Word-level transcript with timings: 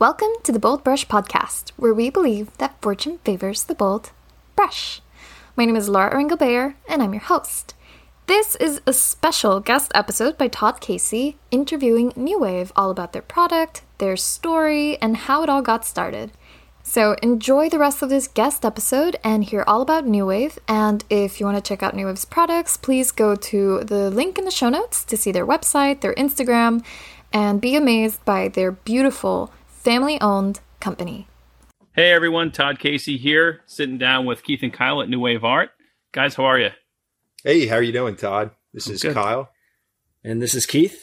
Welcome 0.00 0.28
to 0.44 0.52
the 0.52 0.60
Bold 0.60 0.84
Brush 0.84 1.08
Podcast, 1.08 1.70
where 1.70 1.92
we 1.92 2.08
believe 2.08 2.56
that 2.58 2.80
fortune 2.80 3.18
favors 3.24 3.64
the 3.64 3.74
bold 3.74 4.12
brush. 4.54 5.02
My 5.56 5.64
name 5.64 5.74
is 5.74 5.88
Laura 5.88 6.16
Ringo 6.16 6.36
Bayer, 6.36 6.76
and 6.88 7.02
I'm 7.02 7.12
your 7.12 7.22
host. 7.22 7.74
This 8.26 8.54
is 8.60 8.80
a 8.86 8.92
special 8.92 9.58
guest 9.58 9.90
episode 9.96 10.38
by 10.38 10.46
Todd 10.46 10.80
Casey 10.80 11.36
interviewing 11.50 12.12
New 12.14 12.38
Wave 12.38 12.70
all 12.76 12.92
about 12.92 13.12
their 13.12 13.22
product, 13.22 13.82
their 13.98 14.16
story, 14.16 15.02
and 15.02 15.16
how 15.16 15.42
it 15.42 15.48
all 15.48 15.62
got 15.62 15.84
started. 15.84 16.30
So 16.84 17.16
enjoy 17.20 17.68
the 17.68 17.80
rest 17.80 18.00
of 18.00 18.08
this 18.08 18.28
guest 18.28 18.64
episode 18.64 19.16
and 19.24 19.42
hear 19.42 19.64
all 19.66 19.82
about 19.82 20.06
New 20.06 20.26
Wave. 20.26 20.60
And 20.68 21.04
if 21.10 21.40
you 21.40 21.46
want 21.46 21.56
to 21.56 21.68
check 21.68 21.82
out 21.82 21.96
New 21.96 22.06
Wave's 22.06 22.24
products, 22.24 22.76
please 22.76 23.10
go 23.10 23.34
to 23.34 23.82
the 23.82 24.10
link 24.10 24.38
in 24.38 24.44
the 24.44 24.52
show 24.52 24.68
notes 24.68 25.02
to 25.06 25.16
see 25.16 25.32
their 25.32 25.44
website, 25.44 26.02
their 26.02 26.14
Instagram, 26.14 26.84
and 27.32 27.60
be 27.60 27.74
amazed 27.74 28.24
by 28.24 28.46
their 28.46 28.70
beautiful 28.70 29.52
family 29.88 30.20
owned 30.20 30.60
company. 30.80 31.26
Hey 31.94 32.12
everyone, 32.12 32.52
Todd 32.52 32.78
Casey 32.78 33.16
here, 33.16 33.62
sitting 33.64 33.96
down 33.96 34.26
with 34.26 34.42
Keith 34.42 34.62
and 34.62 34.70
Kyle 34.70 35.00
at 35.00 35.08
New 35.08 35.18
Wave 35.18 35.44
Art. 35.44 35.70
Guys, 36.12 36.34
how 36.34 36.44
are 36.44 36.58
you? 36.58 36.68
Hey, 37.42 37.66
how 37.66 37.76
are 37.76 37.82
you 37.82 37.90
doing, 37.92 38.14
Todd? 38.14 38.50
This 38.74 38.86
I'm 38.86 38.92
is 38.92 39.02
good. 39.02 39.14
Kyle. 39.14 39.48
And 40.22 40.42
this 40.42 40.54
is 40.54 40.66
Keith. 40.66 41.02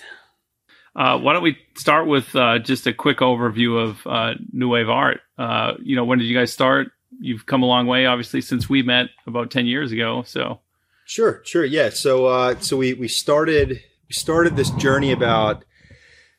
Uh, 0.95 1.17
why 1.17 1.33
don't 1.33 1.41
we 1.41 1.57
start 1.75 2.05
with 2.05 2.35
uh, 2.35 2.59
just 2.59 2.85
a 2.85 2.93
quick 2.93 3.21
overview 3.21 3.83
of 3.83 4.05
uh, 4.05 4.35
New 4.53 4.69
Wave 4.69 4.87
Art? 4.87 5.21
Uh, 5.35 5.73
you 5.81 5.95
know, 5.95 6.05
when 6.05 6.19
did 6.19 6.25
you 6.25 6.37
guys 6.37 6.53
start? 6.53 6.89
You've 7.19 7.47
come 7.47 7.63
a 7.63 7.65
long 7.65 7.87
way, 7.87 8.05
obviously, 8.05 8.41
since 8.41 8.69
we 8.69 8.83
met 8.83 9.07
about 9.25 9.49
ten 9.49 9.65
years 9.65 9.91
ago. 9.93 10.21
So, 10.27 10.59
Sure, 11.05 11.41
sure, 11.43 11.65
yeah. 11.65 11.89
So, 11.89 12.27
uh, 12.27 12.59
so 12.59 12.77
we 12.77 12.93
we 12.93 13.07
started 13.07 13.69
we 14.07 14.13
started 14.13 14.55
this 14.55 14.69
journey 14.69 15.11
about 15.11 15.65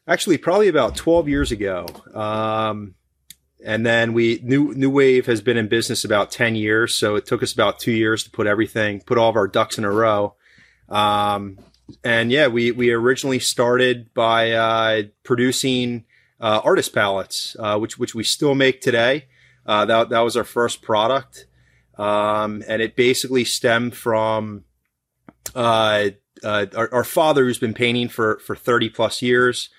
actually 0.07 0.39
probably 0.39 0.69
about 0.69 0.97
twelve 0.97 1.29
years 1.29 1.53
ago, 1.53 1.87
um, 2.15 2.95
and 3.65 3.85
then 3.85 4.13
we 4.13 4.41
new 4.43 4.75
New 4.75 4.91
Wave 4.91 5.27
has 5.27 5.41
been 5.41 5.57
in 5.57 5.69
business 5.69 6.05
about 6.05 6.31
ten 6.31 6.57
years. 6.57 6.95
So 6.95 7.17
it 7.17 7.27
took 7.27 7.43
us 7.43 7.53
about 7.53 7.81
two 7.81 7.93
years 7.93 8.25
to 8.25 8.31
put 8.31 8.47
everything, 8.47 9.01
put 9.01 9.19
all 9.19 9.31
of 9.31 9.37
our 9.37 9.49
ducks 9.49 9.79
in 9.79 9.85
a 9.85 9.91
row. 9.91 10.35
Um, 10.89 11.59
and 12.05 12.33
yeah, 12.33 12.49
we 12.49 12.73
we 12.73 12.91
originally 12.91 13.39
started 13.39 14.13
by 14.15 14.53
uh, 14.53 15.03
producing 15.23 16.05
uh, 16.41 16.61
artist 16.65 16.93
palettes, 16.93 17.57
uh, 17.59 17.79
which 17.79 17.99
which 17.99 18.15
we 18.15 18.25
still 18.25 18.55
make 18.55 18.81
today. 18.81 19.27
Uh, 19.65 19.85
that 19.85 20.11
that 20.11 20.21
was 20.21 20.37
our 20.37 20.45
first 20.45 20.83
product, 20.83 21.47
um, 21.99 22.63
and 22.69 22.81
it 22.83 22.95
basically 22.95 23.45
stemmed 23.45 23.97
from 23.97 24.65
uh, 25.55 26.11
uh, 26.45 26.67
our, 26.77 26.93
our 26.93 27.05
father, 27.05 27.45
who's 27.45 27.59
been 27.59 27.75
painting 27.75 28.09
for 28.09 28.39
for 28.39 28.55
thirty 28.55 28.89
plus 28.89 29.23
years. 29.23 29.71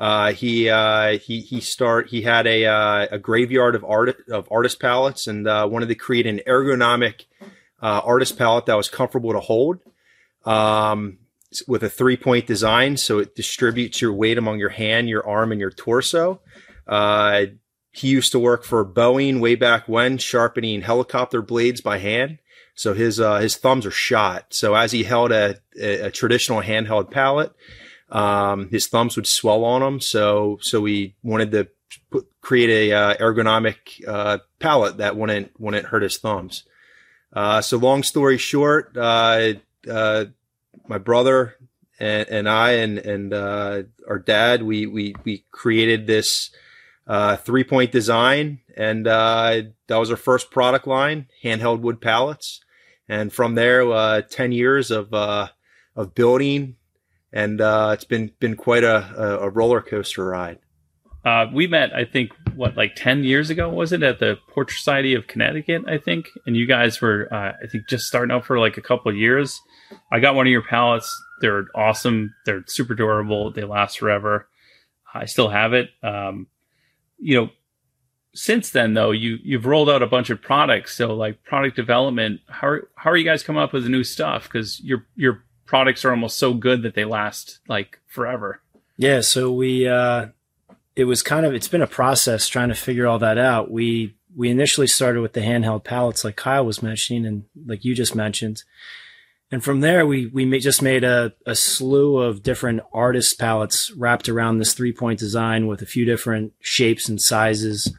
Uh, 0.00 0.32
he 0.32 0.70
uh, 0.70 1.18
he 1.18 1.40
he 1.42 1.60
start 1.60 2.08
he 2.08 2.22
had 2.22 2.46
a 2.46 2.64
uh, 2.64 3.06
a 3.10 3.18
graveyard 3.18 3.74
of 3.74 3.84
art 3.84 4.16
of 4.30 4.48
artist 4.50 4.80
palettes 4.80 5.26
and 5.26 5.46
uh, 5.46 5.68
wanted 5.70 5.90
to 5.90 5.94
create 5.94 6.26
an 6.26 6.40
ergonomic 6.48 7.26
uh, 7.82 8.00
artist 8.02 8.38
palette 8.38 8.64
that 8.64 8.76
was 8.76 8.88
comfortable 8.88 9.32
to 9.32 9.40
hold. 9.40 9.78
Um, 10.46 11.18
with 11.66 11.82
a 11.82 11.90
three 11.90 12.16
point 12.16 12.46
design, 12.46 12.96
so 12.96 13.18
it 13.18 13.34
distributes 13.34 14.00
your 14.00 14.14
weight 14.14 14.38
among 14.38 14.58
your 14.58 14.70
hand, 14.70 15.08
your 15.08 15.28
arm, 15.28 15.52
and 15.52 15.60
your 15.60 15.70
torso. 15.70 16.40
Uh, 16.86 17.46
he 17.90 18.08
used 18.08 18.32
to 18.32 18.38
work 18.38 18.64
for 18.64 18.86
Boeing 18.86 19.40
way 19.40 19.54
back 19.54 19.86
when, 19.86 20.16
sharpening 20.16 20.80
helicopter 20.80 21.42
blades 21.42 21.82
by 21.82 21.98
hand. 21.98 22.38
So 22.74 22.94
his 22.94 23.18
his 23.18 23.56
thumbs 23.56 23.84
are 23.84 23.90
shot. 23.90 24.54
So 24.54 24.74
as 24.74 24.92
he 24.92 25.02
held 25.02 25.30
a, 25.30 25.56
a, 25.78 26.06
a 26.06 26.10
traditional 26.10 26.62
handheld 26.62 27.10
palette, 27.10 27.52
um, 28.10 28.68
his 28.68 28.86
thumbs 28.86 29.16
would 29.16 29.26
swell 29.26 29.64
on 29.64 29.80
them. 29.80 30.00
So 30.00 30.58
so 30.60 30.80
we 30.80 31.14
wanted 31.22 31.50
to 31.52 31.68
put, 32.10 32.26
create 32.40 32.90
a 32.90 32.92
uh, 32.92 33.14
ergonomic 33.16 34.06
uh, 34.06 34.38
palette 34.58 34.98
that 34.98 35.16
wouldn't 35.16 35.52
wouldn't 35.58 35.86
hurt 35.86 36.02
his 36.02 36.18
thumbs. 36.18 36.64
Uh, 37.32 37.60
so 37.60 37.76
long 37.76 38.02
story 38.02 38.38
short, 38.38 38.96
uh, 38.96 39.54
uh, 39.88 40.24
my 40.88 40.98
brother 40.98 41.56
and, 41.98 42.28
and 42.28 42.48
I 42.48 42.72
and 42.72 42.98
and 42.98 43.32
uh, 43.32 43.82
our 44.08 44.18
dad 44.18 44.62
we 44.62 44.86
we 44.86 45.14
we 45.24 45.44
created 45.52 46.06
this 46.06 46.50
three 47.38 47.64
point 47.64 47.92
design, 47.92 48.60
and 48.76 49.06
that 49.06 49.72
was 49.88 50.10
our 50.10 50.16
first 50.16 50.50
product 50.50 50.86
line, 50.86 51.28
handheld 51.44 51.80
wood 51.80 52.00
palettes. 52.00 52.60
And 53.08 53.32
from 53.32 53.54
there, 53.54 54.22
ten 54.22 54.52
years 54.52 54.90
of 54.90 55.12
of 55.12 56.14
building, 56.14 56.76
and 57.32 57.60
uh, 57.60 57.90
it's 57.94 58.04
been 58.04 58.32
been 58.40 58.56
quite 58.56 58.84
a, 58.84 59.40
a 59.40 59.48
roller 59.50 59.80
coaster 59.80 60.24
ride. 60.24 60.58
uh, 61.24 61.46
we 61.52 61.66
met, 61.66 61.94
I 61.94 62.04
think, 62.04 62.30
what 62.54 62.76
like 62.76 62.94
ten 62.94 63.24
years 63.24 63.50
ago 63.50 63.68
was 63.68 63.92
it 63.92 64.02
at 64.02 64.18
the 64.18 64.38
Portrait 64.48 64.78
Society 64.78 65.14
of 65.14 65.26
Connecticut? 65.26 65.82
I 65.86 65.98
think, 65.98 66.26
and 66.46 66.56
you 66.56 66.66
guys 66.66 67.00
were, 67.00 67.28
uh, 67.32 67.52
I 67.62 67.66
think, 67.66 67.88
just 67.88 68.06
starting 68.06 68.34
out 68.34 68.46
for 68.46 68.58
like 68.58 68.76
a 68.78 68.82
couple 68.82 69.10
of 69.10 69.16
years. 69.16 69.60
I 70.10 70.20
got 70.20 70.34
one 70.34 70.46
of 70.46 70.50
your 70.50 70.62
palettes. 70.62 71.14
They're 71.40 71.66
awesome. 71.74 72.34
They're 72.46 72.64
super 72.66 72.94
durable. 72.94 73.52
They 73.52 73.64
last 73.64 73.98
forever. 73.98 74.48
I 75.12 75.26
still 75.26 75.48
have 75.48 75.72
it. 75.72 75.90
Um, 76.02 76.46
you 77.18 77.38
know, 77.38 77.50
since 78.34 78.70
then 78.70 78.94
though, 78.94 79.10
you 79.10 79.38
you've 79.42 79.66
rolled 79.66 79.90
out 79.90 80.02
a 80.02 80.06
bunch 80.06 80.30
of 80.30 80.40
products. 80.40 80.96
So 80.96 81.14
like 81.14 81.42
product 81.42 81.76
development, 81.76 82.40
how 82.48 82.68
are, 82.68 82.88
how 82.96 83.10
are 83.10 83.16
you 83.16 83.24
guys 83.24 83.42
coming 83.42 83.62
up 83.62 83.72
with 83.72 83.86
new 83.88 84.04
stuff? 84.04 84.44
Because 84.44 84.80
your 84.80 85.06
your 85.16 85.44
products 85.70 86.04
are 86.04 86.10
almost 86.10 86.36
so 86.36 86.52
good 86.52 86.82
that 86.82 86.94
they 86.96 87.04
last 87.04 87.60
like 87.68 88.00
forever. 88.08 88.60
Yeah, 88.96 89.20
so 89.20 89.52
we 89.52 89.86
uh 89.86 90.26
it 90.96 91.04
was 91.04 91.22
kind 91.22 91.46
of 91.46 91.54
it's 91.54 91.68
been 91.68 91.80
a 91.80 91.86
process 91.86 92.48
trying 92.48 92.70
to 92.70 92.74
figure 92.74 93.06
all 93.06 93.20
that 93.20 93.38
out. 93.38 93.70
We 93.70 94.16
we 94.34 94.50
initially 94.50 94.88
started 94.88 95.20
with 95.20 95.32
the 95.32 95.42
handheld 95.42 95.84
palettes 95.84 96.24
like 96.24 96.34
Kyle 96.34 96.66
was 96.66 96.82
mentioning 96.82 97.24
and 97.24 97.44
like 97.66 97.84
you 97.84 97.94
just 97.94 98.16
mentioned. 98.16 98.64
And 99.52 99.62
from 99.62 99.80
there 99.80 100.04
we 100.04 100.26
we 100.26 100.58
just 100.58 100.82
made 100.82 101.04
a 101.04 101.34
a 101.46 101.54
slew 101.54 102.18
of 102.18 102.42
different 102.42 102.80
artist 102.92 103.38
palettes 103.38 103.92
wrapped 103.92 104.28
around 104.28 104.58
this 104.58 104.74
three-point 104.74 105.20
design 105.20 105.68
with 105.68 105.82
a 105.82 105.86
few 105.86 106.04
different 106.04 106.52
shapes 106.58 107.08
and 107.08 107.22
sizes. 107.22 107.96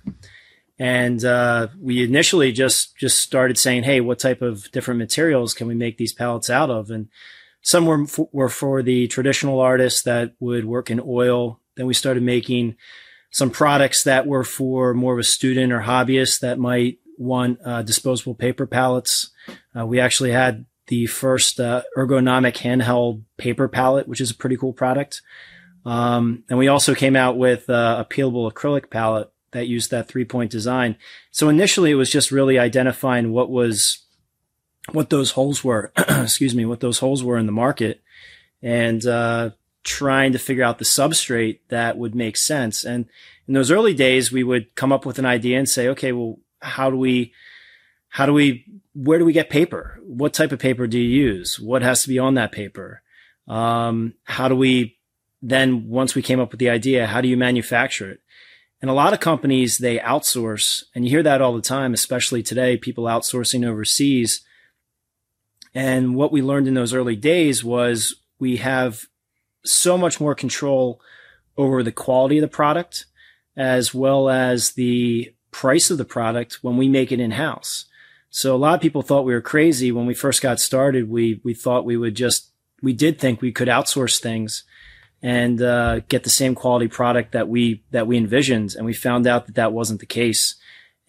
And 0.77 1.23
uh, 1.23 1.69
we 1.79 2.03
initially 2.03 2.51
just 2.51 2.97
just 2.97 3.19
started 3.19 3.57
saying, 3.57 3.83
"Hey, 3.83 4.01
what 4.01 4.19
type 4.19 4.41
of 4.41 4.69
different 4.71 4.97
materials 4.97 5.53
can 5.53 5.67
we 5.67 5.75
make 5.75 5.97
these 5.97 6.11
palettes 6.11 6.49
out 6.49 6.69
of?" 6.69 6.89
And 6.89 7.07
some 7.61 7.85
were 7.85 8.03
f- 8.03 8.19
were 8.31 8.49
for 8.49 8.81
the 8.81 9.07
traditional 9.07 9.59
artists 9.59 10.01
that 10.03 10.33
would 10.39 10.65
work 10.65 10.89
in 10.89 11.01
oil. 11.05 11.59
Then 11.75 11.85
we 11.85 11.93
started 11.93 12.23
making 12.23 12.75
some 13.31 13.49
products 13.49 14.03
that 14.03 14.27
were 14.27 14.43
for 14.43 14.93
more 14.93 15.13
of 15.13 15.19
a 15.19 15.23
student 15.23 15.71
or 15.71 15.81
hobbyist 15.81 16.41
that 16.41 16.59
might 16.59 16.99
want 17.17 17.59
uh, 17.63 17.81
disposable 17.81 18.35
paper 18.35 18.65
palettes. 18.65 19.31
Uh, 19.77 19.85
we 19.85 19.99
actually 19.99 20.31
had 20.31 20.65
the 20.87 21.05
first 21.05 21.59
uh, 21.59 21.83
ergonomic 21.95 22.57
handheld 22.57 23.23
paper 23.37 23.67
palette, 23.67 24.07
which 24.07 24.19
is 24.19 24.31
a 24.31 24.35
pretty 24.35 24.57
cool 24.57 24.73
product. 24.73 25.21
Um, 25.85 26.43
and 26.49 26.59
we 26.59 26.67
also 26.67 26.93
came 26.93 27.15
out 27.15 27.37
with 27.37 27.69
uh, 27.69 28.03
a 28.05 28.13
peelable 28.13 28.51
acrylic 28.51 28.89
palette 28.89 29.31
that 29.51 29.67
used 29.67 29.91
that 29.91 30.07
three 30.07 30.25
point 30.25 30.51
design. 30.51 30.97
So 31.31 31.49
initially 31.49 31.91
it 31.91 31.95
was 31.95 32.09
just 32.09 32.31
really 32.31 32.59
identifying 32.59 33.31
what 33.31 33.49
was 33.49 34.05
what 34.91 35.09
those 35.09 35.31
holes 35.31 35.63
were, 35.63 35.91
excuse 35.97 36.55
me, 36.55 36.65
what 36.65 36.79
those 36.79 36.99
holes 36.99 37.23
were 37.23 37.37
in 37.37 37.45
the 37.45 37.51
market 37.51 38.01
and 38.61 39.05
uh, 39.05 39.51
trying 39.83 40.31
to 40.31 40.39
figure 40.39 40.63
out 40.63 40.79
the 40.79 40.85
substrate 40.85 41.59
that 41.69 41.97
would 41.97 42.15
make 42.15 42.37
sense. 42.37 42.83
And 42.83 43.05
in 43.47 43.53
those 43.53 43.71
early 43.71 43.93
days, 43.93 44.31
we 44.31 44.43
would 44.43 44.73
come 44.75 44.91
up 44.91 45.05
with 45.05 45.19
an 45.19 45.25
idea 45.25 45.57
and 45.57 45.69
say, 45.69 45.87
okay, 45.89 46.11
well, 46.11 46.39
how 46.61 46.89
do 46.89 46.97
we, 46.97 47.33
how 48.09 48.25
do 48.25 48.33
we, 48.33 48.65
where 48.93 49.19
do 49.19 49.25
we 49.25 49.33
get 49.33 49.49
paper? 49.49 49.99
What 50.03 50.33
type 50.33 50.51
of 50.51 50.59
paper 50.59 50.87
do 50.87 50.99
you 50.99 51.23
use? 51.25 51.59
What 51.59 51.81
has 51.81 52.03
to 52.03 52.09
be 52.09 52.19
on 52.19 52.35
that 52.35 52.51
paper? 52.51 53.01
Um, 53.47 54.13
how 54.23 54.47
do 54.47 54.55
we 54.55 54.97
then, 55.41 55.89
once 55.89 56.13
we 56.13 56.21
came 56.21 56.39
up 56.39 56.51
with 56.51 56.59
the 56.59 56.69
idea, 56.69 57.07
how 57.07 57.21
do 57.21 57.27
you 57.27 57.37
manufacture 57.37 58.11
it? 58.11 58.21
And 58.81 58.89
a 58.89 58.93
lot 58.95 59.13
of 59.13 59.19
companies, 59.19 59.77
they 59.77 59.99
outsource 59.99 60.83
and 60.93 61.05
you 61.05 61.11
hear 61.11 61.23
that 61.23 61.41
all 61.41 61.55
the 61.55 61.61
time, 61.61 61.93
especially 61.93 62.43
today, 62.43 62.77
people 62.77 63.05
outsourcing 63.05 63.65
overseas. 63.65 64.41
And 65.73 66.15
what 66.15 66.31
we 66.31 66.41
learned 66.41 66.67
in 66.67 66.73
those 66.73 66.93
early 66.93 67.15
days 67.15 67.63
was 67.63 68.15
we 68.39 68.57
have 68.57 69.07
so 69.63 69.97
much 69.97 70.19
more 70.19 70.35
control 70.35 70.99
over 71.57 71.83
the 71.83 71.91
quality 71.91 72.37
of 72.37 72.41
the 72.41 72.47
product 72.47 73.05
as 73.55 73.93
well 73.93 74.29
as 74.29 74.71
the 74.71 75.33
price 75.51 75.91
of 75.91 75.97
the 75.97 76.05
product 76.05 76.59
when 76.61 76.77
we 76.77 76.87
make 76.87 77.11
it 77.11 77.19
in 77.19 77.31
house. 77.31 77.85
So 78.29 78.55
a 78.55 78.57
lot 78.57 78.75
of 78.75 78.81
people 78.81 79.01
thought 79.01 79.25
we 79.25 79.33
were 79.33 79.41
crazy 79.41 79.91
when 79.91 80.05
we 80.05 80.13
first 80.13 80.41
got 80.41 80.59
started. 80.59 81.09
We, 81.09 81.41
we 81.43 81.53
thought 81.53 81.85
we 81.85 81.97
would 81.97 82.15
just, 82.15 82.51
we 82.81 82.93
did 82.93 83.19
think 83.19 83.41
we 83.41 83.51
could 83.51 83.67
outsource 83.67 84.19
things 84.19 84.63
and 85.21 85.61
uh, 85.61 85.99
get 86.07 86.23
the 86.23 86.29
same 86.29 86.55
quality 86.55 86.87
product 86.87 87.33
that 87.33 87.49
we, 87.49 87.83
that 87.91 88.07
we 88.07 88.17
envisioned. 88.17 88.73
And 88.75 88.85
we 88.85 88.93
found 88.93 89.27
out 89.27 89.45
that 89.45 89.55
that 89.55 89.73
wasn't 89.73 89.99
the 89.99 90.05
case. 90.05 90.55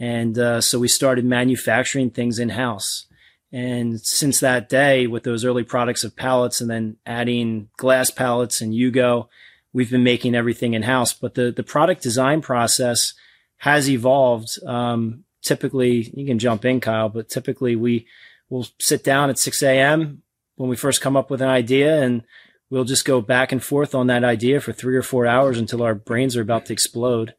And 0.01 0.37
uh, 0.37 0.61
so 0.61 0.81
we 0.81 0.89
started 0.89 1.25
manufacturing 1.25 2.11
things 2.11 2.41
in 2.41 2.51
house. 2.51 3.07
And 3.53 4.01
since 4.01 4.41
that 4.41 4.69
day, 4.69 5.07
with 5.07 5.25
those 5.25 5.45
early 5.45 5.63
products 5.63 6.05
of 6.05 6.17
palettes 6.17 6.61
and 6.61 6.71
then 6.71 6.97
adding 7.05 7.69
glass 7.77 8.11
palettes 8.11 8.63
and 8.63 8.73
Yugo, 8.73 9.29
we've 9.73 9.91
been 9.91 10.03
making 10.03 10.35
everything 10.35 10.75
in 10.75 10.83
house. 10.83 11.13
But 11.13 11.35
the 11.35 11.53
the 11.53 11.63
product 11.63 12.03
design 12.03 12.41
process 12.41 13.15
has 13.59 13.91
evolved. 13.91 14.59
Um, 14.65 15.25
typically, 15.43 16.11
you 16.15 16.27
can 16.27 16.39
jump 16.39 16.65
in, 16.65 16.81
Kyle, 16.81 17.09
but 17.09 17.29
typically 17.29 17.77
we 17.77 18.07
will 18.49 18.67
sit 18.79 19.05
down 19.05 19.31
at 19.31 19.39
6 19.39 19.63
a.m. 19.63 20.23
when 20.57 20.69
we 20.69 20.77
first 20.77 21.01
come 21.01 21.17
up 21.17 21.31
with 21.31 21.41
an 21.41 21.49
idea 21.49 22.03
and 22.03 22.23
we'll 22.71 22.85
just 22.85 23.05
go 23.05 23.21
back 23.21 23.53
and 23.53 23.63
forth 23.63 23.95
on 23.95 24.07
that 24.09 24.25
idea 24.25 24.61
for 24.61 24.73
three 24.73 24.97
or 24.97 25.03
four 25.03 25.27
hours 25.27 25.59
until 25.59 25.83
our 25.83 25.95
brains 25.95 26.37
are 26.37 26.43
about 26.43 26.67
to 26.67 26.73
explode 26.73 27.35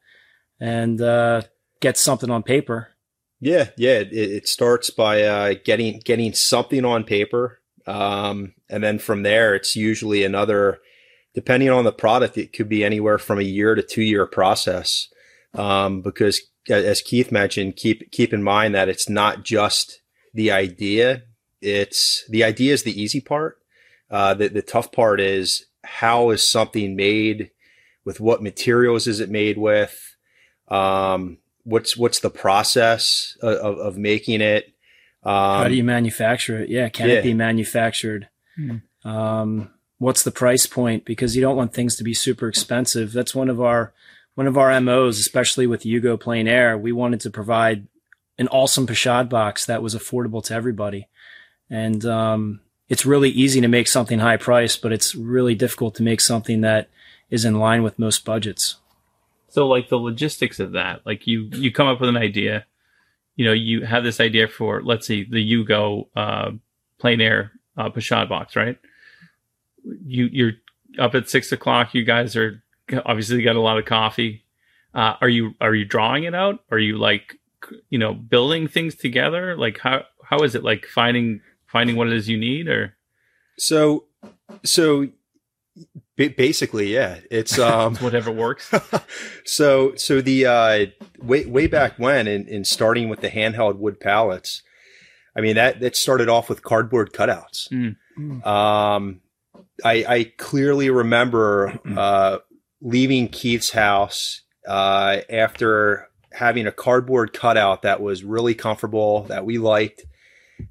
and 0.60 1.02
uh, 1.02 1.42
get 1.82 1.98
something 1.98 2.30
on 2.30 2.42
paper. 2.42 2.93
Yeah, 3.44 3.70
yeah. 3.76 4.00
It, 4.00 4.14
it 4.14 4.48
starts 4.48 4.90
by 4.90 5.24
uh, 5.24 5.56
getting 5.66 6.00
getting 6.00 6.34
something 6.34 6.86
on 6.86 7.04
paper, 7.04 7.60
um, 7.86 8.54
and 8.70 8.82
then 8.82 9.00
from 9.00 9.24
there, 9.24 9.54
it's 9.54 9.76
usually 9.76 10.24
another. 10.24 10.80
Depending 11.34 11.70
on 11.70 11.84
the 11.84 11.92
product, 11.92 12.38
it 12.38 12.54
could 12.54 12.70
be 12.70 12.86
anywhere 12.86 13.18
from 13.18 13.40
a 13.40 13.44
year 13.44 13.76
to 13.76 13.82
two 13.82 14.04
year 14.04 14.26
process. 14.26 15.10
Um, 15.54 16.02
because 16.02 16.42
as 16.70 17.02
Keith 17.02 17.34
mentioned, 17.34 17.76
keep 17.76 18.12
keep 18.12 18.34
in 18.34 18.44
mind 18.44 18.76
that 18.76 18.88
it's 18.88 19.10
not 19.10 19.44
just 19.44 20.00
the 20.34 20.50
idea. 20.50 21.24
It's 21.62 22.24
the 22.30 22.46
idea 22.46 22.74
is 22.74 22.84
the 22.84 23.02
easy 23.02 23.20
part. 23.20 23.58
Uh, 24.10 24.36
the, 24.36 24.48
the 24.48 24.62
tough 24.62 24.92
part 24.92 25.20
is 25.20 25.66
how 25.84 26.30
is 26.30 26.48
something 26.48 26.96
made 26.96 27.52
with 28.06 28.22
what 28.22 28.44
materials 28.44 29.06
is 29.06 29.20
it 29.20 29.30
made 29.30 29.58
with? 29.58 30.16
Um, 30.70 31.40
what's, 31.64 31.98
what's 31.98 32.20
the 32.20 32.30
process 32.30 33.38
of, 33.42 33.58
of, 33.58 33.78
of 33.80 33.98
making 33.98 34.42
it? 34.42 34.74
Um, 35.24 35.34
how 35.34 35.68
do 35.68 35.76
you 35.76 35.84
manufacture 35.84 36.60
it? 36.60 36.70
Yeah. 36.70 36.90
Can 36.90 37.10
yeah. 37.10 37.16
it 37.16 37.24
be 37.24 37.34
manufactured? 37.34 38.28
Hmm. 38.56 38.78
Um, 39.08 39.72
what's 39.98 40.24
the 40.24 40.32
price 40.32 40.66
point? 40.66 41.06
Because 41.06 41.36
you 41.36 41.42
don't 41.42 41.58
want 41.58 41.74
things 41.74 41.96
to 41.98 42.04
be 42.04 42.14
super 42.14 42.48
expensive. 42.48 43.14
That's 43.14 43.34
one 43.34 43.50
of 43.50 43.62
our, 43.62 43.94
one 44.36 44.48
of 44.48 44.58
our 44.58 44.80
MOs, 44.82 45.20
especially 45.20 45.68
with 45.68 45.84
Yugo 45.84 46.20
Plein 46.20 46.48
Air. 46.48 46.78
We 46.78 46.92
wanted 46.92 47.22
to 47.22 47.30
provide 47.30 47.88
an 48.38 48.48
awesome 48.50 48.88
Pochade 48.88 49.30
box 49.30 49.66
that 49.66 49.84
was 49.84 49.96
affordable 49.96 50.44
to 50.46 50.54
everybody. 50.54 51.08
And, 51.70 52.06
um, 52.06 52.60
it's 52.90 53.06
really 53.06 53.30
easy 53.30 53.62
to 53.62 53.68
make 53.68 53.88
something 53.88 54.20
high 54.20 54.38
priced, 54.38 54.82
but 54.82 54.92
it's 54.92 55.16
really 55.16 55.56
difficult 55.56 55.96
to 55.96 56.04
make 56.04 56.22
something 56.22 56.62
that 56.62 56.90
is 57.30 57.46
in 57.46 57.58
line 57.58 57.82
with 57.82 57.98
most 57.98 58.26
budgets. 58.26 58.76
So 59.54 59.68
like 59.68 59.88
the 59.88 60.00
logistics 60.00 60.60
of 60.60 60.72
that, 60.72 61.06
like 61.06 61.28
you, 61.28 61.48
you 61.52 61.72
come 61.72 61.86
up 61.86 62.00
with 62.00 62.10
an 62.10 62.18
idea, 62.18 62.66
you 63.36 63.46
know, 63.46 63.54
you 63.54 63.86
have 63.86 64.04
this 64.04 64.20
idea 64.20 64.48
for, 64.48 64.82
let's 64.82 65.06
see, 65.06 65.28
the 65.30 65.38
Yugo, 65.38 66.08
uh, 66.16 66.54
plein 66.98 67.22
air, 67.22 67.52
uh, 67.78 67.92
Pochade 67.92 68.30
box, 68.30 68.56
right? 68.56 68.80
You, 69.84 70.26
you're 70.32 70.54
up 70.98 71.14
at 71.14 71.30
six 71.30 71.52
o'clock. 71.52 71.94
You 71.94 72.04
guys 72.04 72.36
are 72.36 72.64
obviously 73.06 73.44
got 73.44 73.56
a 73.56 73.62
lot 73.62 73.78
of 73.78 73.86
coffee. 73.86 74.44
Uh, 74.92 75.18
are 75.22 75.30
you, 75.30 75.54
are 75.62 75.76
you 75.76 75.86
drawing 75.86 76.24
it 76.24 76.34
out? 76.34 76.64
Are 76.72 76.80
you 76.80 76.98
like, 76.98 77.40
you 77.92 78.00
know, 78.00 78.16
building 78.16 78.68
things 78.68 78.96
together? 78.96 79.56
Like 79.56 79.78
how, 79.78 80.06
how 80.24 80.40
is 80.40 80.56
it 80.56 80.64
like 80.64 80.88
finding 80.88 81.42
finding 81.68 81.96
what 81.96 82.08
it 82.08 82.14
is 82.14 82.28
you 82.28 82.38
need 82.38 82.68
or 82.68 82.96
so 83.58 84.06
so 84.64 85.08
basically 86.16 86.94
yeah. 86.94 87.20
It's 87.32 87.58
um 87.60 87.96
whatever 87.98 88.32
works. 88.32 88.72
So 89.46 89.96
so 89.96 90.22
the 90.22 90.46
uh 90.46 90.86
way 91.22 91.46
way 91.46 91.68
back 91.68 91.98
when 91.98 92.28
in, 92.28 92.48
in 92.48 92.64
starting 92.66 93.10
with 93.10 93.22
the 93.22 93.30
handheld 93.30 93.78
wood 93.78 94.00
palettes 94.00 94.62
i 95.36 95.42
mean 95.42 95.56
that 95.56 95.80
that 95.82 95.96
started 95.96 96.30
off 96.30 96.50
with 96.50 96.64
cardboard 96.64 97.12
cutouts. 97.14 97.70
Mm. 97.72 98.46
um 98.46 99.22
i 99.84 100.06
i 100.08 100.32
clearly 100.38 100.90
remember 100.90 101.78
uh 101.98 102.38
leaving 102.82 103.28
keith's 103.28 103.72
house 103.72 104.42
uh 104.68 105.18
after 105.30 106.08
having 106.32 106.68
a 106.68 106.72
cardboard 106.72 107.34
cutout 107.34 107.82
that 107.84 108.02
was 108.02 108.24
really 108.24 108.56
comfortable 108.56 109.24
that 109.24 109.46
we 109.46 109.58
liked 109.58 110.04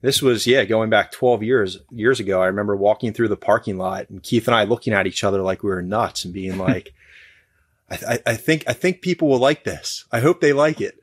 this 0.00 0.23
was 0.23 0.46
yeah 0.46 0.64
going 0.64 0.90
back 0.90 1.11
12 1.12 1.43
years 1.43 1.79
years 1.90 2.20
ago 2.20 2.40
i 2.40 2.46
remember 2.46 2.76
walking 2.76 3.12
through 3.12 3.29
the 3.29 3.37
parking 3.37 3.79
lot 3.79 4.08
and 4.11 4.23
keith 4.23 4.46
and 4.46 4.55
i 4.55 4.64
looking 4.64 4.93
at 4.93 5.06
each 5.06 5.25
other 5.25 5.43
like 5.43 5.62
we 5.62 5.70
were 5.70 5.82
nuts 5.82 6.25
and 6.25 6.32
being 6.34 6.56
like 6.58 6.94
I, 7.90 8.20
I, 8.25 8.37
think 8.37 8.64
i 8.67 8.73
think 8.73 9.02
people 9.02 9.29
will 9.29 9.38
like 9.38 9.64
this. 9.64 10.06
I 10.11 10.20
hope 10.20 10.40
they 10.40 10.55
like 10.55 10.81
it. 10.81 10.99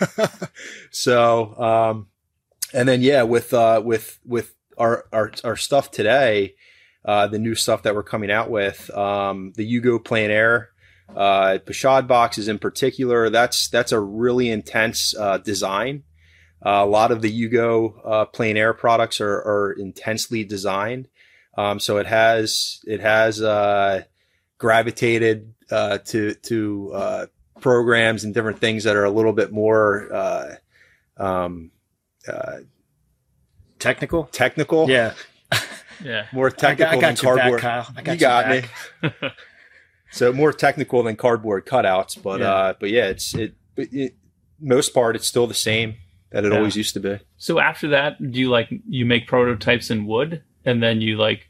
So 0.90 1.54
um 1.60 2.06
and 2.72 2.88
then 2.88 3.02
yeah 3.02 3.22
with 3.22 3.52
uh 3.52 3.82
with 3.84 4.18
with 4.24 4.54
our 4.78 5.04
our, 5.12 5.32
our 5.44 5.56
stuff 5.56 5.90
today 5.90 6.54
uh 7.04 7.26
the 7.26 7.38
new 7.38 7.54
stuff 7.54 7.82
that 7.82 7.94
we're 7.94 8.02
coming 8.02 8.30
out 8.30 8.50
with 8.50 8.90
um 8.96 9.52
the 9.56 9.70
yugo 9.70 10.02
plein 10.02 10.30
air 10.30 10.70
uh 11.14 11.58
Pochade 11.64 12.06
boxes 12.06 12.48
in 12.48 12.58
particular 12.58 13.30
that's 13.30 13.68
that's 13.68 13.92
a 13.92 14.00
really 14.00 14.50
intense 14.50 15.14
uh 15.16 15.38
design 15.38 16.04
uh, 16.64 16.82
a 16.82 16.86
lot 16.86 17.10
of 17.10 17.22
the 17.22 17.30
Yugo 17.30 17.94
uh, 18.04 18.24
plein 18.26 18.56
air 18.56 18.74
products 18.74 19.20
are, 19.20 19.32
are 19.32 19.72
intensely 19.72 20.44
designed, 20.44 21.08
um, 21.56 21.80
so 21.80 21.96
it 21.96 22.06
has 22.06 22.80
it 22.86 23.00
has 23.00 23.40
uh, 23.40 24.02
gravitated 24.58 25.54
uh, 25.70 25.98
to 25.98 26.34
to 26.34 26.92
uh, 26.92 27.26
programs 27.60 28.24
and 28.24 28.34
different 28.34 28.58
things 28.58 28.84
that 28.84 28.94
are 28.94 29.04
a 29.04 29.10
little 29.10 29.32
bit 29.32 29.52
more 29.52 30.12
uh, 30.12 30.54
um, 31.16 31.70
technical. 33.78 34.24
Technical, 34.24 34.90
yeah, 34.90 35.14
yeah, 36.04 36.26
more 36.30 36.50
technical 36.50 36.98
I 36.98 37.00
got, 37.00 37.04
I 37.04 37.12
got 37.12 37.16
than 37.16 37.16
cardboard. 37.16 37.62
Back, 37.62 37.86
Kyle. 37.86 37.94
I 37.96 38.02
got 38.02 38.12
you, 38.12 38.18
got 38.20 38.48
me. 38.50 39.30
so 40.10 40.30
more 40.30 40.52
technical 40.52 41.02
than 41.02 41.16
cardboard 41.16 41.64
cutouts, 41.64 42.22
but 42.22 42.40
yeah. 42.40 42.74
but 42.78 42.90
yeah, 42.90 43.06
it's 43.06 43.34
it, 43.34 43.54
it 43.78 44.14
most 44.60 44.92
part 44.92 45.16
it's 45.16 45.26
still 45.26 45.46
the 45.46 45.54
same 45.54 45.94
that 46.30 46.44
it 46.44 46.52
yeah. 46.52 46.58
always 46.58 46.76
used 46.76 46.94
to 46.94 47.00
be. 47.00 47.18
So 47.36 47.58
after 47.58 47.88
that, 47.88 48.18
do 48.30 48.38
you 48.38 48.50
like 48.50 48.68
you 48.88 49.06
make 49.06 49.26
prototypes 49.26 49.90
in 49.90 50.06
wood, 50.06 50.42
and 50.64 50.82
then 50.82 51.00
you 51.00 51.16
like 51.16 51.48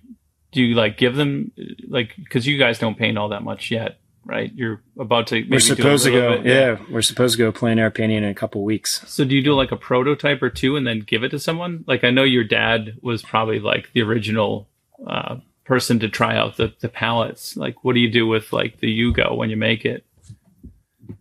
do 0.53 0.63
you 0.63 0.75
like 0.75 0.99
give 0.99 1.17
them 1.17 1.53
like 1.89 2.15
because 2.17 2.47
you 2.47 2.59
guys 2.59 2.79
don't 2.79 2.99
paint 2.99 3.19
all 3.19 3.29
that 3.29 3.43
much 3.43 3.71
yet, 3.71 3.99
right? 4.25 4.53
You're 4.55 4.83
about 4.99 5.29
to. 5.29 5.45
we're 5.49 5.61
supposed 5.61 6.05
to 6.05 6.11
go. 6.11 6.37
Bit, 6.37 6.47
yeah. 6.47 6.55
yeah. 6.55 6.79
we're 6.91 7.03
supposed 7.03 7.37
to 7.37 7.39
go 7.39 7.53
plein 7.53 7.79
air 7.79 7.91
painting 7.91 8.19
in 8.19 8.25
a 8.25 8.35
couple 8.35 8.65
weeks. 8.65 9.03
So 9.09 9.25
do 9.25 9.35
you 9.35 9.43
do 9.43 9.55
like 9.55 9.73
a 9.73 9.77
prototype 9.77 10.43
or 10.43 10.51
two 10.51 10.77
and 10.77 10.87
then 10.87 11.01
give 11.01 11.23
it 11.23 11.31
to 11.31 11.39
someone? 11.39 11.85
Like 11.87 12.05
I 12.05 12.11
know 12.11 12.25
your 12.25 12.45
dad 12.45 12.97
was 13.03 13.23
probably 13.23 13.61
like 13.61 13.93
the 13.93 14.03
original. 14.03 14.69
Uh, 15.07 15.37
person 15.65 16.01
to 16.01 16.09
try 16.09 16.37
out 16.37 16.57
the, 16.57 16.75
the 16.81 16.89
palettes 16.89 17.57
like 17.57 17.85
what 17.85 17.95
do 17.95 18.01
you 18.01 18.11
do 18.11 18.27
with 18.27 18.53
like 18.53 18.81
the 18.81 18.89
yugo 18.89 19.37
when 19.37 19.51
you 19.51 19.57
make 19.57 19.85
it 19.85 20.05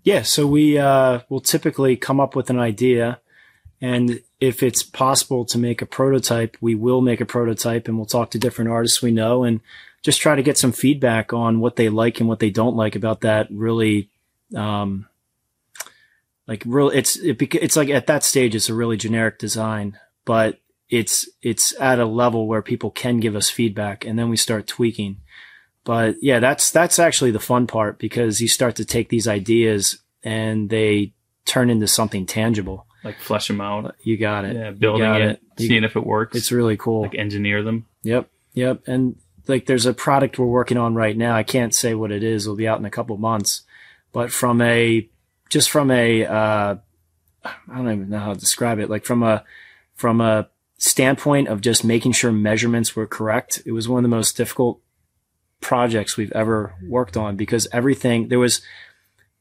yeah 0.02 0.24
so 0.24 0.48
we 0.48 0.76
uh, 0.76 1.20
will 1.30 1.40
typically 1.40 1.96
come 1.96 2.20
up 2.20 2.36
with 2.36 2.50
an 2.50 2.58
idea 2.58 3.22
and 3.82 4.22
if 4.40 4.62
it's 4.62 4.84
possible 4.84 5.46
to 5.46 5.58
make 5.58 5.82
a 5.82 5.86
prototype, 5.86 6.58
we 6.60 6.76
will 6.76 7.02
make 7.02 7.22
a 7.22 7.26
prototype 7.26 7.88
and 7.88 7.98
we'll 7.98 8.06
talk 8.06 8.32
to 8.32 8.40
different 8.40 8.72
artists 8.72 9.02
we 9.02 9.12
know 9.12 9.44
and 9.44 9.62
just 10.02 10.22
try 10.22 10.36
to 10.36 10.44
get 10.44 10.58
some 10.58 10.72
feedback 10.72 11.34
on 11.34 11.60
what 11.60 11.76
they 11.76 11.90
like 11.90 12.20
and 12.20 12.28
what 12.28 12.40
they 12.40 12.50
don't 12.50 12.76
like 12.76 12.96
about 12.96 13.22
that 13.22 13.48
really, 13.50 14.10
um, 14.56 15.08
like 16.48 16.64
real, 16.66 16.90
it's, 16.90 17.16
it, 17.18 17.42
it's 17.56 17.76
like 17.76 17.90
at 17.90 18.08
that 18.08 18.24
stage, 18.24 18.56
it's 18.56 18.70
a 18.70 18.74
really 18.74 18.98
generic 18.98 19.40
design, 19.40 19.98
but 20.26 20.60
it's, 20.90 21.30
it's 21.42 21.80
at 21.80 22.00
a 22.00 22.06
level 22.06 22.48
where 22.48 22.62
people 22.62 22.92
can 22.92 23.20
give 23.20 23.36
us 23.36 23.50
feedback 23.50 24.06
and 24.06 24.20
then 24.20 24.30
we 24.30 24.38
start 24.38 24.68
tweaking. 24.68 25.18
But 25.86 26.18
yeah, 26.22 26.40
that's, 26.40 26.72
that's 26.72 27.00
actually 27.00 27.32
the 27.32 27.40
fun 27.40 27.66
part 27.66 27.98
because 27.98 28.42
you 28.42 28.48
start 28.50 28.76
to 28.78 28.86
take 28.86 29.08
these 29.08 29.28
ideas 29.28 30.00
and 30.22 30.70
they 30.70 31.14
turn 31.46 31.70
into 31.70 31.88
something 31.88 32.26
tangible 32.26 32.86
like 33.04 33.20
flesh 33.20 33.48
them 33.48 33.62
out. 33.62 33.96
You 34.04 34.18
got 34.18 34.46
it. 34.46 34.56
Yeah, 34.56 34.72
building 34.72 35.14
it, 35.14 35.22
it. 35.22 35.42
seeing 35.58 35.84
if 35.84 35.96
it 35.96 36.06
works. 36.06 36.38
It's 36.38 36.52
really 36.52 36.78
cool. 36.78 37.04
Like 37.04 37.16
engineer 37.16 37.64
them. 37.64 37.86
Yep, 38.04 38.30
yep. 38.54 38.88
And 38.88 39.16
like, 39.48 39.66
there's 39.66 39.86
a 39.86 39.94
product 39.94 40.38
we're 40.38 40.46
working 40.46 40.78
on 40.78 40.96
right 40.96 41.16
now. 41.16 41.36
I 41.36 41.44
can't 41.44 41.74
say 41.74 41.94
what 41.94 42.12
it 42.12 42.24
is. 42.24 42.46
It'll 42.46 42.56
be 42.56 42.68
out 42.68 42.80
in 42.80 42.86
a 42.86 42.92
couple 42.92 43.18
months. 43.18 43.64
But 44.12 44.32
from 44.32 44.62
a 44.62 45.08
just 45.50 45.70
from 45.70 45.92
a 45.92 46.26
uh, 46.26 46.76
I 47.44 47.76
don't 47.76 47.92
even 47.92 48.10
know 48.10 48.20
how 48.20 48.34
to 48.34 48.40
describe 48.40 48.80
it. 48.80 48.90
Like 48.90 49.06
from 49.06 49.24
a 49.24 49.44
from 49.96 50.22
a 50.22 50.50
standpoint 50.78 51.48
of 51.48 51.62
just 51.62 51.84
making 51.84 52.14
sure 52.14 52.32
measurements 52.32 52.96
were 52.96 53.08
correct, 53.08 53.62
it 53.66 53.72
was 53.72 53.88
one 53.88 54.04
of 54.04 54.10
the 54.10 54.16
most 54.16 54.38
difficult 54.38 54.82
projects 55.62 56.16
we've 56.16 56.32
ever 56.32 56.74
worked 56.88 57.18
on 57.18 57.36
because 57.36 57.68
everything 57.74 58.30
there 58.30 58.40
was 58.40 58.62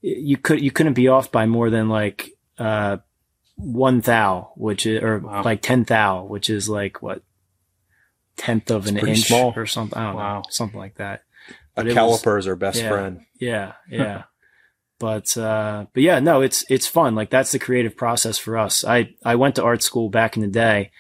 you 0.01 0.37
could 0.37 0.61
you 0.61 0.71
couldn't 0.71 0.95
be 0.95 1.09
off 1.09 1.31
by 1.31 1.47
more 1.47 1.71
than 1.71 1.89
like 1.89 2.33
uh, 2.59 2.99
one 3.59 4.01
thou, 4.01 4.53
which 4.57 4.87
is, 4.87 5.03
or 5.03 5.19
wow. 5.19 5.43
like 5.43 5.63
10 5.63 5.85
thou, 5.85 6.25
which 6.25 6.49
is 6.49 6.69
like 6.69 7.03
what, 7.03 7.23
tenth 8.37 8.71
of 8.71 8.83
it's 8.83 8.91
an 8.91 9.09
inch 9.09 9.27
small. 9.27 9.53
or 9.57 9.67
something. 9.67 9.99
I 9.99 10.07
don't 10.07 10.17
wow. 10.17 10.37
know, 10.37 10.43
something 10.49 10.79
like 10.79 10.95
that. 10.97 11.25
But 11.75 11.89
a 11.89 11.91
caliper 11.91 12.39
is 12.39 12.47
our 12.47 12.57
best 12.57 12.81
yeah, 12.81 12.89
friend. 12.89 13.21
Yeah. 13.39 13.73
Yeah. 13.91 14.25
but, 14.99 15.37
uh, 15.37 15.87
but 15.93 16.03
yeah, 16.03 16.21
no, 16.21 16.41
it's, 16.41 16.65
it's 16.71 16.87
fun. 16.87 17.15
Like 17.15 17.31
that's 17.31 17.53
the 17.53 17.59
creative 17.59 17.97
process 17.97 18.39
for 18.39 18.57
us. 18.57 18.85
I, 18.85 19.15
I 19.25 19.35
went 19.35 19.57
to 19.57 19.65
art 19.65 19.83
school 19.83 20.09
back 20.09 20.37
in 20.37 20.43
the 20.43 20.49
day. 20.49 20.91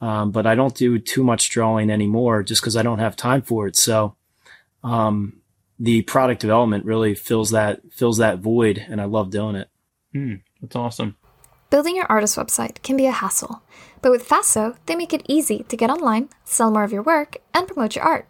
Um, 0.00 0.30
but 0.30 0.46
I 0.46 0.54
don't 0.54 0.76
do 0.76 1.00
too 1.00 1.24
much 1.24 1.50
drawing 1.50 1.90
anymore 1.90 2.44
just 2.44 2.62
because 2.62 2.76
I 2.76 2.84
don't 2.84 3.00
have 3.00 3.16
time 3.16 3.42
for 3.42 3.66
it. 3.66 3.74
So, 3.74 4.14
um, 4.84 5.40
the 5.78 6.02
product 6.02 6.40
development 6.40 6.84
really 6.84 7.14
fills 7.14 7.50
that 7.50 7.80
fills 7.92 8.18
that 8.18 8.38
void, 8.38 8.84
and 8.88 9.00
I 9.00 9.04
love 9.04 9.30
doing 9.30 9.56
it. 9.56 9.68
Mm, 10.14 10.42
that's 10.60 10.76
awesome. 10.76 11.16
Building 11.70 11.96
your 11.96 12.06
artist 12.06 12.36
website 12.36 12.82
can 12.82 12.96
be 12.96 13.06
a 13.06 13.12
hassle, 13.12 13.62
but 14.00 14.10
with 14.10 14.26
Faso, 14.26 14.76
they 14.86 14.96
make 14.96 15.12
it 15.12 15.22
easy 15.28 15.64
to 15.64 15.76
get 15.76 15.90
online, 15.90 16.30
sell 16.42 16.70
more 16.70 16.82
of 16.82 16.92
your 16.92 17.02
work, 17.02 17.36
and 17.52 17.66
promote 17.66 17.94
your 17.94 18.06
art. 18.06 18.26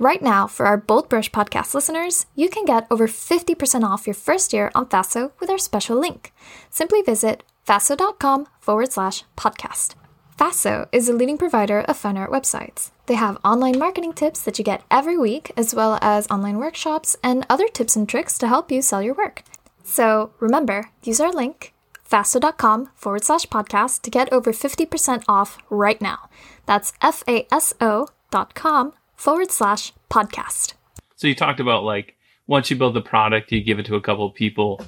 Right 0.00 0.20
now, 0.20 0.48
for 0.48 0.66
our 0.66 0.76
Bold 0.76 1.08
Brush 1.08 1.30
podcast 1.30 1.74
listeners, 1.74 2.26
you 2.34 2.48
can 2.48 2.64
get 2.64 2.88
over 2.90 3.06
50% 3.06 3.84
off 3.84 4.04
your 4.04 4.14
first 4.14 4.52
year 4.52 4.72
on 4.74 4.86
Faso 4.86 5.30
with 5.38 5.48
our 5.48 5.58
special 5.58 5.96
link. 5.96 6.32
Simply 6.70 7.02
visit 7.02 7.44
faso.com 7.68 8.48
forward 8.58 8.90
slash 8.90 9.22
podcast. 9.36 9.94
Faso 10.36 10.88
is 10.90 11.08
a 11.08 11.12
leading 11.12 11.38
provider 11.38 11.82
of 11.82 11.96
fine 11.96 12.16
art 12.16 12.32
websites. 12.32 12.90
They 13.06 13.14
have 13.14 13.38
online 13.44 13.78
marketing 13.78 14.14
tips 14.14 14.40
that 14.42 14.58
you 14.58 14.64
get 14.64 14.82
every 14.90 15.16
week, 15.16 15.52
as 15.56 15.72
well 15.72 16.00
as 16.02 16.26
online 16.32 16.58
workshops 16.58 17.14
and 17.22 17.46
other 17.48 17.68
tips 17.68 17.94
and 17.94 18.08
tricks 18.08 18.38
to 18.38 18.48
help 18.48 18.72
you 18.72 18.82
sell 18.82 19.02
your 19.02 19.14
work. 19.14 19.44
So 19.84 20.32
remember, 20.40 20.90
use 21.04 21.20
our 21.20 21.30
link, 21.30 21.74
faso.com 22.12 22.90
forward 22.94 23.24
slash 23.24 23.46
podcast, 23.46 24.02
to 24.02 24.10
get 24.10 24.32
over 24.32 24.52
50% 24.52 25.24
off 25.28 25.58
right 25.70 26.00
now. 26.00 26.28
That's 26.66 26.92
F 27.00 27.24
A 27.26 27.46
S 27.50 27.72
O 27.80 28.08
dot 28.30 28.54
com 28.54 28.92
forward 29.16 29.50
slash 29.50 29.92
podcast. 30.10 30.74
So 31.16 31.26
you 31.26 31.34
talked 31.34 31.60
about 31.60 31.84
like 31.84 32.16
once 32.46 32.70
you 32.70 32.76
build 32.76 32.94
the 32.94 33.00
product, 33.00 33.52
you 33.52 33.62
give 33.62 33.78
it 33.78 33.86
to 33.86 33.94
a 33.94 34.00
couple 34.00 34.26
of 34.26 34.34
people, 34.34 34.84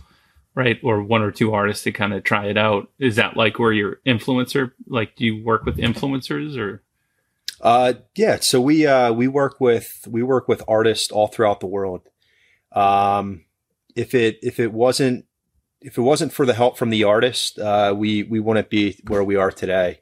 right? 0.54 0.78
Or 0.82 1.02
one 1.02 1.22
or 1.22 1.30
two 1.30 1.52
artists 1.54 1.84
to 1.84 1.92
kind 1.92 2.12
of 2.12 2.24
try 2.24 2.46
it 2.46 2.58
out. 2.58 2.90
Is 2.98 3.16
that 3.16 3.36
like 3.36 3.58
where 3.58 3.72
your 3.72 4.00
influencer, 4.06 4.72
like 4.86 5.16
do 5.16 5.24
you 5.24 5.44
work 5.44 5.64
with 5.64 5.78
influencers 5.78 6.58
or? 6.58 6.82
Uh, 7.60 7.94
yeah. 8.16 8.40
So 8.40 8.60
we, 8.60 8.86
uh, 8.86 9.12
we 9.12 9.28
work 9.28 9.60
with, 9.60 10.06
we 10.10 10.22
work 10.22 10.48
with 10.48 10.62
artists 10.68 11.10
all 11.10 11.28
throughout 11.28 11.60
the 11.60 11.66
world. 11.66 12.02
Um, 12.72 13.44
if 13.94 14.14
it, 14.14 14.38
if 14.42 14.58
it 14.58 14.72
wasn't, 14.72 15.24
if 15.84 15.98
it 15.98 16.02
wasn't 16.02 16.32
for 16.32 16.46
the 16.46 16.54
help 16.54 16.76
from 16.78 16.90
the 16.90 17.04
artist, 17.04 17.58
uh, 17.58 17.94
we, 17.96 18.22
we 18.24 18.40
wouldn't 18.40 18.70
be 18.70 18.98
where 19.06 19.22
we 19.22 19.36
are 19.36 19.50
today. 19.52 20.00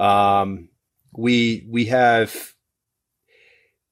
Um, 0.00 0.68
we, 1.12 1.66
we 1.68 1.84
have, 1.86 2.54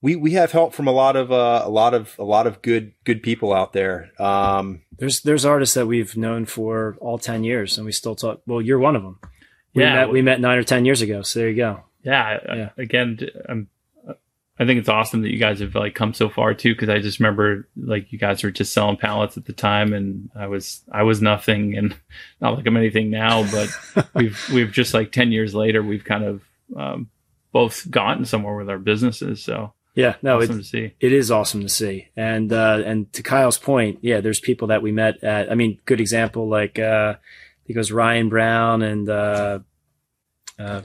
we 0.03 0.15
we 0.15 0.33
have 0.33 0.53
help 0.53 0.75
from 0.75 0.87
a 0.89 0.93
lot 0.93 1.17
of 1.17 1.33
uh, 1.33 1.63
a 1.65 1.71
lot 1.71 1.95
of 1.95 2.15
a 2.19 2.23
lot 2.25 2.47
of 2.47 2.61
good 2.63 2.93
good 3.05 3.23
people 3.23 3.53
out 3.53 3.73
there. 3.73 4.11
Um, 4.21 4.83
there's 4.99 5.23
there's 5.23 5.45
artists 5.45 5.75
that 5.75 5.87
we've 5.87 6.17
known 6.17 6.45
for 6.47 6.97
all 7.01 7.19
ten 7.19 7.43
years, 7.45 7.77
and 7.79 7.87
we 7.87 7.93
still 7.93 8.15
talk. 8.15 8.43
Well, 8.47 8.61
you're 8.61 8.79
one 8.79 8.95
of 8.95 9.03
them. 9.03 9.19
We 9.75 9.83
Yeah. 9.83 9.95
met, 9.95 10.11
we 10.11 10.23
met 10.23 10.41
nine 10.41 10.59
or 10.59 10.63
ten 10.65 10.85
years 10.85 11.03
ago. 11.03 11.23
So 11.23 11.41
there 11.41 11.49
you 11.49 11.57
go. 11.57 11.85
Yeah. 12.05 12.39
Yeah. 12.55 12.71
Again, 12.79 13.19
I'm, 13.49 13.69
I 14.59 14.65
think 14.65 14.79
it's 14.81 14.89
awesome 14.89 15.23
that 15.23 15.31
you 15.31 15.39
guys 15.39 15.61
have 15.61 15.75
like 15.75 15.95
come 15.95 16.15
so 16.15 16.29
far 16.29 16.55
too. 16.55 16.75
Cause 16.75 16.89
I 16.89 16.99
just 16.99 17.21
remember 17.21 17.69
like 17.77 18.11
you 18.13 18.19
guys 18.19 18.43
were 18.43 18.51
just 18.51 18.73
selling 18.73 18.97
palettes 18.97 19.37
at 19.37 19.45
the 19.45 19.53
time 19.53 19.93
and 19.93 20.31
I 20.35 20.47
was, 20.47 20.83
I 20.91 21.03
was 21.03 21.21
nothing 21.21 21.77
and 21.77 21.95
not 22.41 22.57
like 22.57 22.67
I'm 22.67 22.77
anything 22.77 23.11
now, 23.11 23.45
but 23.51 23.69
we've, 24.15 24.41
we've 24.53 24.73
just 24.73 24.95
like 24.95 25.13
10 25.13 25.33
years 25.33 25.55
later, 25.55 25.83
we've 25.83 26.05
kind 26.05 26.25
of, 26.25 26.43
um, 26.77 27.11
both 27.53 27.91
gotten 27.91 28.27
somewhere 28.27 28.55
with 28.55 28.69
our 28.69 28.79
businesses. 28.79 29.43
So 29.43 29.73
Yeah, 29.95 30.17
no, 30.21 30.43
awesome 30.43 30.61
it, 30.61 30.65
see. 30.65 30.93
it 31.01 31.13
is 31.13 31.31
awesome 31.31 31.63
to 31.63 31.71
see. 31.71 32.09
And 32.15 32.53
uh, 32.53 32.83
and 32.85 33.11
to 33.15 33.23
Kyle's 33.23 33.57
point, 33.57 34.01
yeah, 34.03 34.21
there's 34.21 34.41
people 34.41 34.69
that 34.69 34.83
we 34.83 34.93
met 34.93 35.25
at. 35.25 35.51
I 35.51 35.55
mean, 35.55 35.81
good 35.87 36.01
example 36.01 36.49
like 36.51 36.79
uh, 36.79 37.15
I 37.17 37.67
think 37.67 37.77
it 37.77 37.79
was 37.79 37.93
Ryan 37.93 38.29
Brown 38.29 38.83
and 38.83 39.09
uh, 39.09 39.61
a 40.59 40.85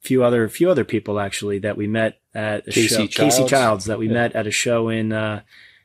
few 0.00 0.24
other 0.24 0.48
few 0.48 0.70
other 0.70 0.84
people 0.84 1.20
actually 1.20 1.60
that 1.60 1.76
we 1.76 1.86
met 1.86 2.20
at 2.38 2.68
a 2.68 2.70
Casey 2.70 3.06
show. 3.08 3.24
Casey 3.24 3.38
Childs. 3.38 3.50
Childs 3.50 3.84
that 3.86 3.98
we 3.98 4.06
Yeah. 4.06 4.12
met 4.14 4.32
at 4.36 4.46
a 4.46 4.50
show 4.50 4.88
in 4.88 5.12
uh, 5.12 5.42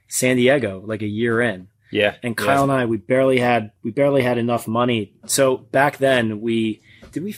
San 0.07 0.35
Diego 0.37 0.81
like 0.85 1.01
a 1.01 1.07
year 1.07 1.41
in. 1.41 1.67
yeah, 1.91 2.15
And 2.23 2.35
Kyle 2.37 2.63
and 2.63 2.71
I, 2.71 2.85
we 2.85 2.97
barely 2.97 3.39
had 3.39 3.71
we 3.83 3.91
barely 3.91 4.21
had 4.23 4.37
enough 4.37 4.67
money. 4.67 5.13
So 5.25 5.57
back 5.57 5.97
then, 5.97 6.41
we 6.41 6.81
did 7.11 7.23
we 7.23 7.35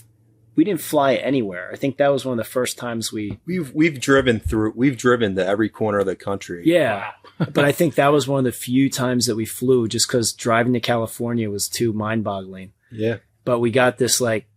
we 0.55 0.63
didn't 0.63 0.79
fly 0.81 1.15
anywhere. 1.15 1.69
I 1.73 1.75
think 1.75 1.97
that 1.97 2.07
was 2.13 2.23
one 2.25 2.39
of 2.39 2.45
the 2.45 2.49
first 2.49 2.77
times 2.77 3.11
we 3.11 3.39
we've 3.45 3.73
we've 3.73 3.99
driven 3.99 4.39
through 4.39 4.71
we've 4.75 4.97
driven 4.97 5.35
to 5.35 5.45
every 5.45 5.67
corner 5.69 5.99
of 5.99 6.05
the 6.05 6.15
country. 6.15 6.63
yeah. 6.65 7.11
but 7.37 7.65
I 7.65 7.73
think 7.73 7.95
that 7.95 8.13
was 8.13 8.27
one 8.29 8.39
of 8.39 8.45
the 8.45 8.51
few 8.53 8.89
times 8.89 9.25
that 9.25 9.35
we 9.35 9.45
flew 9.45 9.87
just 9.89 10.07
because 10.07 10.31
driving 10.31 10.71
to 10.73 10.79
California 10.79 11.49
was 11.49 11.67
too 11.67 11.91
mind 11.91 12.23
boggling. 12.23 12.71
yeah, 12.91 13.17
But 13.43 13.59
we 13.59 13.71
got 13.71 13.97
this 13.97 14.21
like 14.21 14.47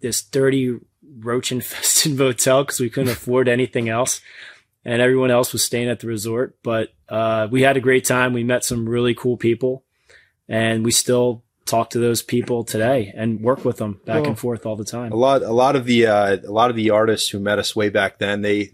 this 0.00 0.20
dirty 0.22 0.76
roach 1.18 1.52
infested 1.52 2.16
motel 2.16 2.62
because 2.64 2.80
we 2.80 2.90
couldn't 2.90 3.12
afford 3.12 3.48
anything 3.48 3.88
else. 3.88 4.20
And 4.84 5.02
everyone 5.02 5.32
else 5.32 5.52
was 5.52 5.64
staying 5.64 5.88
at 5.88 5.98
the 5.98 6.06
resort. 6.06 6.56
But 6.62 6.90
uh, 7.08 7.48
we 7.50 7.62
had 7.62 7.76
a 7.76 7.80
great 7.80 8.04
time. 8.04 8.32
We 8.32 8.44
met 8.44 8.64
some 8.64 8.88
really 8.88 9.14
cool 9.14 9.36
people 9.36 9.84
and 10.48 10.84
we 10.84 10.92
still 10.92 11.42
talk 11.64 11.90
to 11.90 11.98
those 11.98 12.22
people 12.22 12.62
today 12.62 13.12
and 13.16 13.40
work 13.40 13.64
with 13.64 13.78
them 13.78 14.00
back 14.04 14.24
and 14.24 14.38
forth 14.38 14.64
all 14.64 14.76
the 14.76 14.84
time. 14.84 15.10
a 15.10 15.16
lot 15.16 15.42
a 15.42 15.52
lot 15.52 15.74
of 15.74 15.84
the 15.84 16.06
uh, 16.06 16.36
a 16.36 16.52
lot 16.52 16.70
of 16.70 16.76
the 16.76 16.90
artists 16.90 17.28
who 17.28 17.40
met 17.40 17.58
us 17.58 17.74
way 17.74 17.88
back 17.88 18.18
then 18.18 18.40
they 18.40 18.70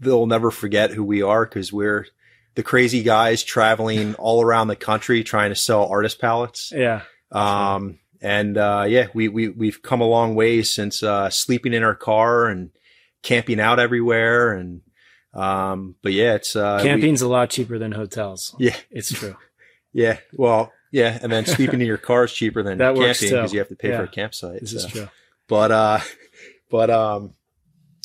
they'll 0.00 0.26
never 0.26 0.50
forget 0.50 0.90
who 0.90 1.04
we 1.04 1.20
are 1.22 1.44
because 1.44 1.72
we're 1.72 2.06
the 2.54 2.62
crazy 2.62 3.02
guys 3.02 3.42
traveling 3.42 4.14
all 4.14 4.42
around 4.42 4.68
the 4.68 4.76
country 4.76 5.22
trying 5.22 5.50
to 5.50 5.56
sell 5.56 5.86
artist 5.86 6.18
palettes. 6.18 6.72
Yeah. 6.74 7.02
Um, 7.30 7.98
and 8.20 8.56
uh, 8.58 8.84
yeah, 8.88 9.06
we 9.14 9.28
we 9.28 9.48
we've 9.48 9.82
come 9.82 10.00
a 10.00 10.06
long 10.06 10.34
way 10.34 10.62
since 10.62 11.02
uh, 11.02 11.30
sleeping 11.30 11.72
in 11.72 11.82
our 11.82 11.94
car 11.94 12.46
and 12.46 12.70
camping 13.22 13.60
out 13.60 13.78
everywhere. 13.78 14.52
And 14.52 14.80
um, 15.34 15.96
but 16.02 16.12
yeah, 16.12 16.34
it's 16.34 16.56
uh, 16.56 16.80
we- 16.82 16.88
Camping's 16.88 17.22
a 17.22 17.28
lot 17.28 17.50
cheaper 17.50 17.78
than 17.78 17.92
hotels. 17.92 18.54
yeah, 18.58 18.76
It's 18.90 19.12
true. 19.12 19.36
yeah. 19.92 20.18
Well, 20.32 20.72
yeah, 20.92 21.18
and 21.20 21.30
then 21.30 21.44
sleeping 21.46 21.80
in 21.80 21.86
your 21.86 21.98
car 21.98 22.24
is 22.24 22.32
cheaper 22.32 22.62
than 22.62 22.78
That 22.78 22.94
camping 22.96 23.28
because 23.30 23.52
you 23.52 23.58
have 23.58 23.68
to 23.68 23.76
pay 23.76 23.90
Yeah. 23.90 23.98
for 23.98 24.04
a 24.04 24.08
campsite. 24.08 24.60
This 24.60 24.72
is 24.72 24.86
true. 24.86 25.08
but 25.48 25.70
uh 25.70 25.98
but 26.70 26.90
um 26.90 27.34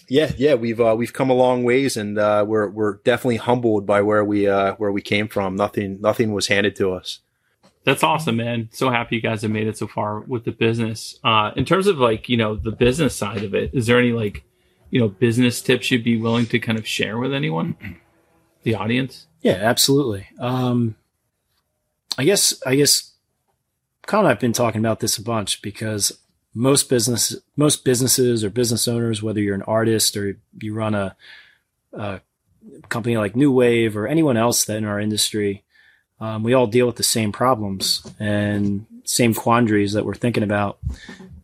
yeah 0.10 0.32
yeah 0.38 0.56
we've 0.56 0.82
uh 0.82 0.94
we've 0.98 1.14
come 1.14 1.30
a 1.30 1.34
long 1.34 1.64
ways 1.64 1.96
and 1.98 2.18
uh 2.20 2.44
we're 2.46 2.70
we're 2.70 2.96
definitely 3.06 3.38
humbled 3.38 3.86
by 3.86 4.02
where 4.02 4.24
we 4.26 4.48
uh 4.48 4.74
where 4.76 4.92
we 4.92 5.02
came 5.02 5.28
from 5.28 5.56
nothing 5.56 6.00
nothing 6.02 6.34
was 6.34 6.48
handed 6.48 6.76
to 6.76 6.92
us 6.92 7.20
That's 7.84 8.04
awesome, 8.04 8.38
man. 8.38 8.70
So 8.72 8.90
happy 8.90 9.16
you 9.16 9.22
guys 9.22 9.42
have 9.42 9.52
made 9.52 9.68
it 9.68 9.78
so 9.78 9.88
far 9.88 10.20
with 10.20 10.46
the 10.46 10.52
business. 10.52 11.20
Uh, 11.24 11.52
in 11.56 11.66
terms 11.66 11.88
of 11.88 11.98
like, 11.98 12.30
you 12.30 12.38
know, 12.38 12.56
the 12.56 12.72
business 12.72 13.16
side 13.16 13.44
of 13.44 13.56
it, 13.56 13.72
is 13.74 13.88
there 13.88 13.98
any 13.98 14.12
like, 14.12 14.44
you 14.92 15.00
know, 15.00 15.08
business 15.08 15.62
tips 15.62 15.90
you'd 15.90 16.04
be 16.04 16.18
willing 16.18 16.46
to 16.48 16.60
kind 16.60 16.78
of 16.78 16.88
share 16.88 17.18
with 17.18 17.34
anyone? 17.34 17.76
The 18.64 18.76
audience? 18.76 19.26
Yeah, 19.42 19.54
absolutely. 19.54 20.28
Um, 20.38 20.94
I 22.16 22.26
guess 22.26 22.62
I 22.64 22.76
guess 22.76 23.12
and 24.12 24.28
I've 24.28 24.40
been 24.40 24.54
talking 24.54 24.80
about 24.80 25.00
this 25.00 25.18
a 25.18 25.24
bunch 25.24 25.62
because 25.62 26.20
most 26.54 26.90
business 26.90 27.36
most 27.56 27.86
businesses 27.86 28.44
or 28.44 28.50
business 28.50 28.88
owners, 28.88 29.24
whether 29.24 29.40
you're 29.40 29.56
an 29.56 29.62
artist 29.64 30.18
or 30.18 30.38
you 30.60 30.74
run 30.74 30.94
a, 30.94 31.16
a 31.94 32.22
company 32.90 33.18
like 33.18 33.36
New 33.36 33.52
Wave 33.52 33.96
or 33.96 34.08
anyone 34.08 34.38
else 34.38 34.66
that 34.66 34.78
in 34.78 34.86
our 34.86 35.00
industry, 35.00 35.64
um, 36.22 36.44
we 36.44 36.54
all 36.54 36.68
deal 36.68 36.86
with 36.86 36.96
the 36.96 37.04
same 37.04 37.32
problems 37.32 38.06
and 38.20 38.86
same 39.04 39.34
quandaries 39.34 39.94
that 39.94 40.06
we're 40.06 40.14
thinking 40.14 40.44
about. 40.44 40.80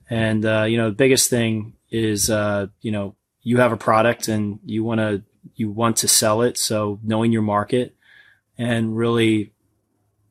And 0.09 0.45
uh, 0.45 0.63
you 0.63 0.77
know, 0.77 0.89
the 0.89 0.95
biggest 0.95 1.29
thing 1.29 1.73
is 1.89 2.29
uh, 2.29 2.67
you 2.81 2.91
know 2.91 3.15
you 3.41 3.57
have 3.57 3.71
a 3.71 3.77
product 3.77 4.27
and 4.27 4.59
you 4.63 4.83
want 4.83 4.99
to 4.99 5.23
you 5.55 5.71
want 5.71 5.97
to 5.97 6.07
sell 6.07 6.43
it. 6.43 6.57
So 6.57 6.99
knowing 7.03 7.31
your 7.31 7.41
market 7.41 7.95
and 8.57 8.95
really, 8.95 9.53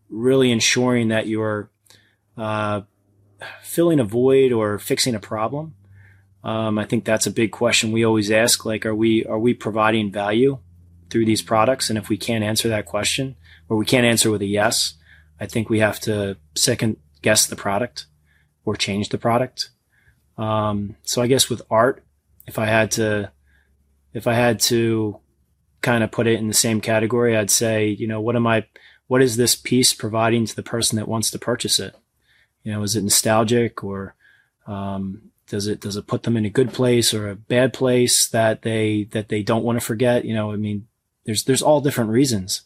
really 0.08 0.50
ensuring 0.50 1.08
that 1.08 1.26
you're 1.26 1.70
uh, 2.36 2.82
filling 3.62 4.00
a 4.00 4.04
void 4.04 4.52
or 4.52 4.78
fixing 4.78 5.14
a 5.14 5.20
problem. 5.20 5.74
Um, 6.44 6.78
I 6.78 6.84
think 6.84 7.04
that's 7.04 7.26
a 7.26 7.32
big 7.32 7.50
question 7.50 7.90
we 7.90 8.04
always 8.04 8.30
ask. 8.30 8.64
Like, 8.64 8.86
are 8.86 8.94
we 8.94 9.24
are 9.24 9.38
we 9.38 9.54
providing 9.54 10.12
value 10.12 10.58
through 11.10 11.26
these 11.26 11.42
products? 11.42 11.90
And 11.90 11.98
if 11.98 12.08
we 12.08 12.16
can't 12.16 12.44
answer 12.44 12.68
that 12.68 12.86
question, 12.86 13.36
or 13.68 13.76
we 13.76 13.86
can't 13.86 14.06
answer 14.06 14.30
with 14.30 14.42
a 14.42 14.46
yes, 14.46 14.94
I 15.40 15.46
think 15.46 15.68
we 15.68 15.80
have 15.80 16.00
to 16.00 16.36
second 16.54 16.96
guess 17.22 17.46
the 17.46 17.56
product 17.56 18.06
or 18.64 18.76
change 18.76 19.08
the 19.08 19.18
product. 19.18 19.70
Um, 20.38 20.96
so 21.02 21.22
I 21.22 21.26
guess 21.26 21.48
with 21.48 21.62
art, 21.70 22.04
if 22.46 22.58
I 22.58 22.66
had 22.66 22.90
to, 22.92 23.32
if 24.12 24.26
I 24.26 24.34
had 24.34 24.60
to 24.60 25.18
kind 25.82 26.04
of 26.04 26.10
put 26.10 26.26
it 26.26 26.38
in 26.38 26.48
the 26.48 26.54
same 26.54 26.80
category, 26.80 27.36
I'd 27.36 27.50
say, 27.50 27.88
you 27.88 28.06
know, 28.06 28.20
what 28.20 28.36
am 28.36 28.46
I, 28.46 28.66
what 29.06 29.22
is 29.22 29.36
this 29.36 29.54
piece 29.54 29.92
providing 29.92 30.46
to 30.46 30.56
the 30.56 30.62
person 30.62 30.96
that 30.96 31.08
wants 31.08 31.30
to 31.30 31.38
purchase 31.38 31.78
it? 31.78 31.94
You 32.62 32.72
know, 32.72 32.82
is 32.82 32.96
it 32.96 33.02
nostalgic 33.02 33.84
or, 33.84 34.14
um, 34.66 35.30
does 35.48 35.68
it, 35.68 35.80
does 35.80 35.96
it 35.96 36.08
put 36.08 36.24
them 36.24 36.36
in 36.36 36.44
a 36.44 36.50
good 36.50 36.72
place 36.72 37.14
or 37.14 37.28
a 37.28 37.36
bad 37.36 37.72
place 37.72 38.28
that 38.28 38.62
they, 38.62 39.04
that 39.12 39.28
they 39.28 39.42
don't 39.42 39.64
want 39.64 39.78
to 39.78 39.84
forget? 39.84 40.24
You 40.24 40.34
know, 40.34 40.52
I 40.52 40.56
mean, 40.56 40.88
there's, 41.26 41.44
there's 41.44 41.62
all 41.62 41.80
different 41.80 42.10
reasons. 42.10 42.62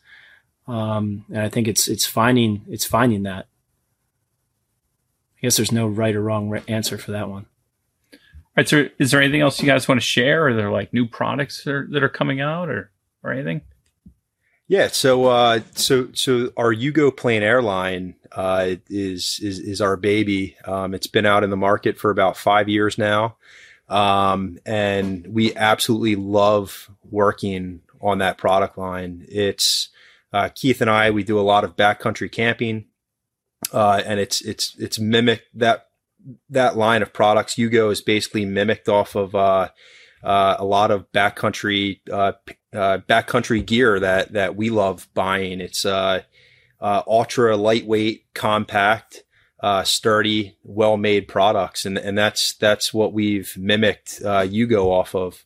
Um, 0.68 1.24
and 1.28 1.40
I 1.40 1.48
think 1.48 1.66
it's, 1.66 1.88
it's 1.88 2.06
finding, 2.06 2.62
it's 2.68 2.84
finding 2.84 3.24
that. 3.24 3.46
I 5.36 5.40
guess 5.42 5.56
there's 5.56 5.72
no 5.72 5.88
right 5.88 6.14
or 6.14 6.22
wrong 6.22 6.54
answer 6.68 6.98
for 6.98 7.10
that 7.12 7.28
one. 7.28 7.46
All 8.12 8.18
right. 8.56 8.68
So 8.68 8.86
is 8.98 9.10
there 9.10 9.20
anything 9.20 9.40
else 9.40 9.60
you 9.60 9.66
guys 9.66 9.88
want 9.88 10.00
to 10.00 10.06
share? 10.06 10.46
Are 10.48 10.54
there 10.54 10.70
like 10.70 10.92
new 10.92 11.06
products 11.06 11.64
that 11.64 11.74
are, 11.74 11.88
that 11.90 12.02
are 12.02 12.08
coming 12.08 12.40
out 12.40 12.68
or, 12.68 12.90
or 13.24 13.32
anything? 13.32 13.62
Yeah, 14.70 14.86
so 14.86 15.24
uh, 15.26 15.62
so 15.74 16.10
so 16.12 16.52
our 16.56 16.72
Yugo 16.72 17.16
Plein 17.16 17.42
Air 17.42 17.60
line 17.60 18.14
uh, 18.30 18.76
is 18.88 19.40
is 19.42 19.58
is 19.58 19.80
our 19.80 19.96
baby. 19.96 20.56
Um, 20.64 20.94
it's 20.94 21.08
been 21.08 21.26
out 21.26 21.42
in 21.42 21.50
the 21.50 21.56
market 21.56 21.98
for 21.98 22.12
about 22.12 22.36
five 22.36 22.68
years 22.68 22.96
now, 22.96 23.34
um, 23.88 24.60
and 24.64 25.26
we 25.26 25.56
absolutely 25.56 26.14
love 26.14 26.88
working 27.10 27.80
on 28.00 28.18
that 28.18 28.38
product 28.38 28.78
line. 28.78 29.26
It's 29.28 29.90
uh, 30.32 30.48
Keith 30.54 30.80
and 30.80 30.90
I. 30.90 31.10
We 31.10 31.24
do 31.24 31.38
a 31.38 31.42
lot 31.42 31.64
of 31.64 31.76
backcountry 31.76 32.30
camping, 32.30 32.86
uh, 33.72 34.02
and 34.04 34.20
it's 34.20 34.40
it's 34.40 34.74
it's 34.78 34.98
mimicked 34.98 35.46
that 35.54 35.86
that 36.48 36.76
line 36.76 37.02
of 37.02 37.12
products. 37.12 37.54
Yugo 37.54 37.90
is 37.90 38.00
basically 38.00 38.44
mimicked 38.44 38.88
off 38.88 39.14
of 39.14 39.34
uh, 39.34 39.68
uh, 40.22 40.56
a 40.58 40.64
lot 40.64 40.90
of 40.90 41.10
backcountry 41.12 42.00
uh, 42.10 42.32
uh, 42.72 42.98
backcountry 43.08 43.64
gear 43.64 43.98
that 44.00 44.32
that 44.32 44.56
we 44.56 44.70
love 44.70 45.08
buying. 45.14 45.60
It's 45.60 45.84
ultra 46.80 47.56
lightweight, 47.56 48.32
compact, 48.34 49.24
sturdy, 49.84 50.56
well 50.62 50.96
made 50.96 51.28
products, 51.28 51.84
and 51.84 51.98
and 51.98 52.16
that's 52.16 52.54
that's 52.54 52.94
what 52.94 53.12
we've 53.12 53.52
mimicked 53.56 54.20
Yugo 54.20 54.86
off 54.86 55.14
of. 55.14 55.44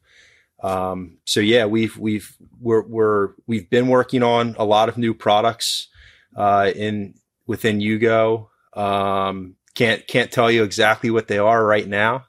Um, 0.64 1.18
so 1.26 1.40
yeah, 1.40 1.66
we've 1.66 1.96
we've 1.98 2.34
we're, 2.58 2.82
we're 2.82 3.28
we've 3.46 3.68
been 3.68 3.88
working 3.88 4.22
on 4.22 4.56
a 4.58 4.64
lot 4.64 4.88
of 4.88 4.96
new 4.96 5.12
products 5.12 5.88
uh, 6.34 6.72
in 6.74 7.14
within 7.46 7.80
Yugo. 7.80 8.48
Um, 8.72 9.56
can't 9.74 10.06
can't 10.06 10.32
tell 10.32 10.50
you 10.50 10.64
exactly 10.64 11.10
what 11.10 11.28
they 11.28 11.36
are 11.36 11.64
right 11.64 11.86
now. 11.86 12.24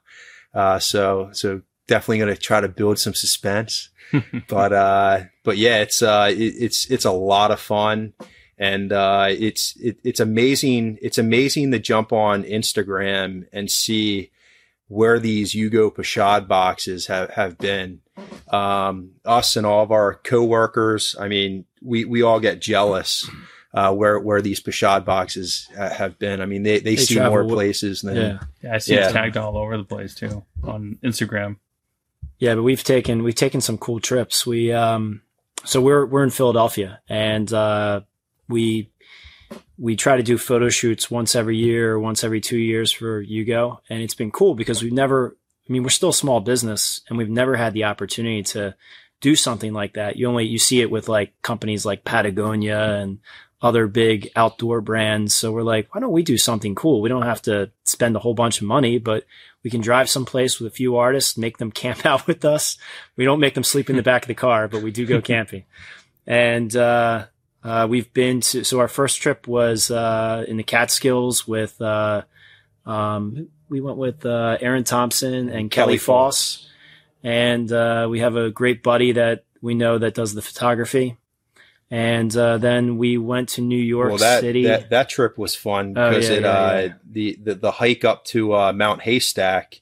Uh, 0.52 0.78
so 0.78 1.30
so 1.32 1.62
definitely 1.86 2.18
going 2.18 2.34
to 2.34 2.40
try 2.40 2.60
to 2.60 2.68
build 2.68 2.98
some 2.98 3.14
suspense. 3.14 3.88
but 4.48 4.72
uh, 4.72 5.20
but 5.42 5.56
yeah, 5.56 5.78
it's 5.78 6.02
uh, 6.02 6.28
it, 6.30 6.54
it's 6.58 6.90
it's 6.90 7.06
a 7.06 7.12
lot 7.12 7.50
of 7.50 7.58
fun, 7.58 8.12
and 8.58 8.92
uh, 8.92 9.28
it's 9.30 9.76
it, 9.76 9.98
it's 10.04 10.20
amazing. 10.20 10.98
It's 11.00 11.18
amazing 11.18 11.72
to 11.72 11.78
jump 11.78 12.12
on 12.12 12.44
Instagram 12.44 13.46
and 13.50 13.70
see 13.70 14.30
where 14.88 15.18
these 15.18 15.54
Yugo 15.54 15.90
Pochade 15.90 16.46
boxes 16.46 17.06
have 17.06 17.30
have 17.30 17.56
been. 17.56 18.02
Um, 18.50 19.10
us 19.24 19.56
and 19.56 19.66
all 19.66 19.82
of 19.82 19.90
our 19.90 20.14
coworkers. 20.14 21.16
I 21.18 21.28
mean, 21.28 21.64
we 21.82 22.04
we 22.04 22.22
all 22.22 22.40
get 22.40 22.60
jealous. 22.60 23.28
Uh, 23.74 23.92
where 23.92 24.18
where 24.18 24.40
these 24.40 24.58
Pochade 24.62 25.04
boxes 25.04 25.68
ha- 25.76 25.90
have 25.90 26.18
been. 26.18 26.40
I 26.40 26.46
mean, 26.46 26.62
they, 26.62 26.78
they, 26.78 26.94
They 26.94 26.96
see 26.96 27.16
more 27.18 27.42
wi- 27.42 27.54
places 27.54 28.00
than 28.00 28.16
Yeah. 28.16 28.38
Yeah, 28.62 28.74
I 28.74 28.78
see 28.78 28.94
Yeah. 28.94 29.04
it's 29.04 29.12
tagged 29.12 29.36
all 29.36 29.58
over 29.58 29.76
the 29.76 29.84
place 29.84 30.14
too 30.14 30.44
on 30.64 30.98
Instagram. 31.04 31.56
Yeah, 32.38 32.54
but 32.54 32.62
we've 32.62 32.82
taken 32.82 33.22
we've 33.22 33.34
taken 33.34 33.60
some 33.60 33.76
cool 33.76 34.00
trips. 34.00 34.46
We 34.46 34.72
um 34.72 35.20
so 35.64 35.82
we're 35.82 36.06
we're 36.06 36.24
in 36.24 36.30
Philadelphia 36.30 37.00
and 37.06 37.52
uh 37.52 38.00
we 38.48 38.90
we 39.76 39.94
try 39.94 40.16
to 40.16 40.22
do 40.22 40.38
photo 40.38 40.70
shoots 40.70 41.10
once 41.10 41.34
every 41.36 41.58
year 41.58 41.98
once 41.98 42.24
every 42.24 42.40
2 42.40 42.56
years 42.56 42.90
for 42.92 43.22
Yugo 43.22 43.78
and 43.90 44.00
it's 44.00 44.14
been 44.14 44.30
cool 44.30 44.54
because 44.54 44.82
we've 44.82 44.92
never 44.92 45.36
I 45.68 45.72
mean 45.72 45.82
we're 45.82 45.88
still 45.90 46.10
a 46.10 46.14
small 46.14 46.40
business 46.40 47.00
and 47.08 47.18
we've 47.18 47.28
never 47.28 47.56
had 47.56 47.74
the 47.74 47.84
opportunity 47.84 48.42
to 48.44 48.74
do 49.20 49.34
something 49.34 49.72
like 49.72 49.94
that. 49.94 50.16
You 50.16 50.28
only 50.28 50.46
you 50.46 50.58
see 50.58 50.80
it 50.80 50.90
with 50.90 51.08
like 51.08 51.32
companies 51.42 51.84
like 51.86 52.04
Patagonia 52.04 52.96
and 52.96 53.18
other 53.62 53.86
big 53.86 54.30
outdoor 54.36 54.80
brands. 54.80 55.34
So 55.34 55.50
we're 55.50 55.62
like, 55.62 55.94
why 55.94 56.00
don't 56.00 56.12
we 56.12 56.22
do 56.22 56.36
something 56.36 56.74
cool? 56.74 57.00
We 57.00 57.08
don't 57.08 57.22
have 57.22 57.42
to 57.42 57.70
spend 57.84 58.14
a 58.14 58.18
whole 58.18 58.34
bunch 58.34 58.60
of 58.60 58.66
money, 58.66 58.98
but 58.98 59.24
we 59.62 59.70
can 59.70 59.80
drive 59.80 60.10
someplace 60.10 60.60
with 60.60 60.72
a 60.72 60.74
few 60.74 60.96
artists, 60.96 61.38
make 61.38 61.58
them 61.58 61.72
camp 61.82 62.04
out 62.04 62.26
with 62.26 62.44
us. 62.44 62.76
We 63.16 63.24
don't 63.24 63.40
make 63.40 63.54
them 63.54 63.64
sleep 63.64 63.88
in 63.88 63.96
the 63.96 64.02
back 64.02 64.22
of 64.22 64.28
the 64.28 64.34
car, 64.34 64.68
but 64.68 64.82
we 64.82 64.90
do 64.90 65.06
go 65.06 65.20
camping. 65.34 65.64
And, 66.26 66.74
uh, 66.76 67.26
uh, 67.64 67.86
we've 67.88 68.12
been 68.12 68.40
to, 68.40 68.62
so 68.62 68.78
our 68.78 68.88
first 68.88 69.20
trip 69.20 69.48
was, 69.48 69.90
uh, 69.90 70.44
in 70.46 70.56
the 70.56 70.62
Catskills 70.62 71.48
with, 71.48 71.80
uh, 71.80 72.22
um, 72.84 73.48
we 73.68 73.80
went 73.80 73.96
with, 73.98 74.24
uh, 74.26 74.58
Aaron 74.60 74.84
Thompson 74.84 75.34
and 75.48 75.70
Kelly, 75.70 75.70
Kelly 75.70 75.98
Foss. 75.98 76.68
And, 77.22 77.70
uh, 77.72 78.06
we 78.10 78.20
have 78.20 78.36
a 78.36 78.50
great 78.50 78.82
buddy 78.82 79.12
that 79.12 79.44
we 79.60 79.74
know 79.74 79.98
that 79.98 80.14
does 80.14 80.34
the 80.34 80.42
photography. 80.42 81.16
And, 81.90 82.36
uh, 82.36 82.58
then 82.58 82.98
we 82.98 83.16
went 83.18 83.50
to 83.50 83.60
New 83.60 83.78
York 83.78 84.08
well, 84.10 84.18
that, 84.18 84.40
City. 84.40 84.64
That 84.64 84.90
that 84.90 85.08
trip 85.08 85.38
was 85.38 85.54
fun 85.54 85.94
Oh, 85.96 86.08
because 86.10 86.28
yeah, 86.28 86.34
it 86.36 86.42
yeah, 86.42 86.48
uh, 86.50 86.80
yeah. 86.80 86.92
the, 87.10 87.38
the 87.42 87.54
the 87.54 87.70
hike 87.70 88.04
up 88.04 88.24
to 88.26 88.54
uh, 88.54 88.72
Mount 88.72 89.02
Haystack. 89.02 89.80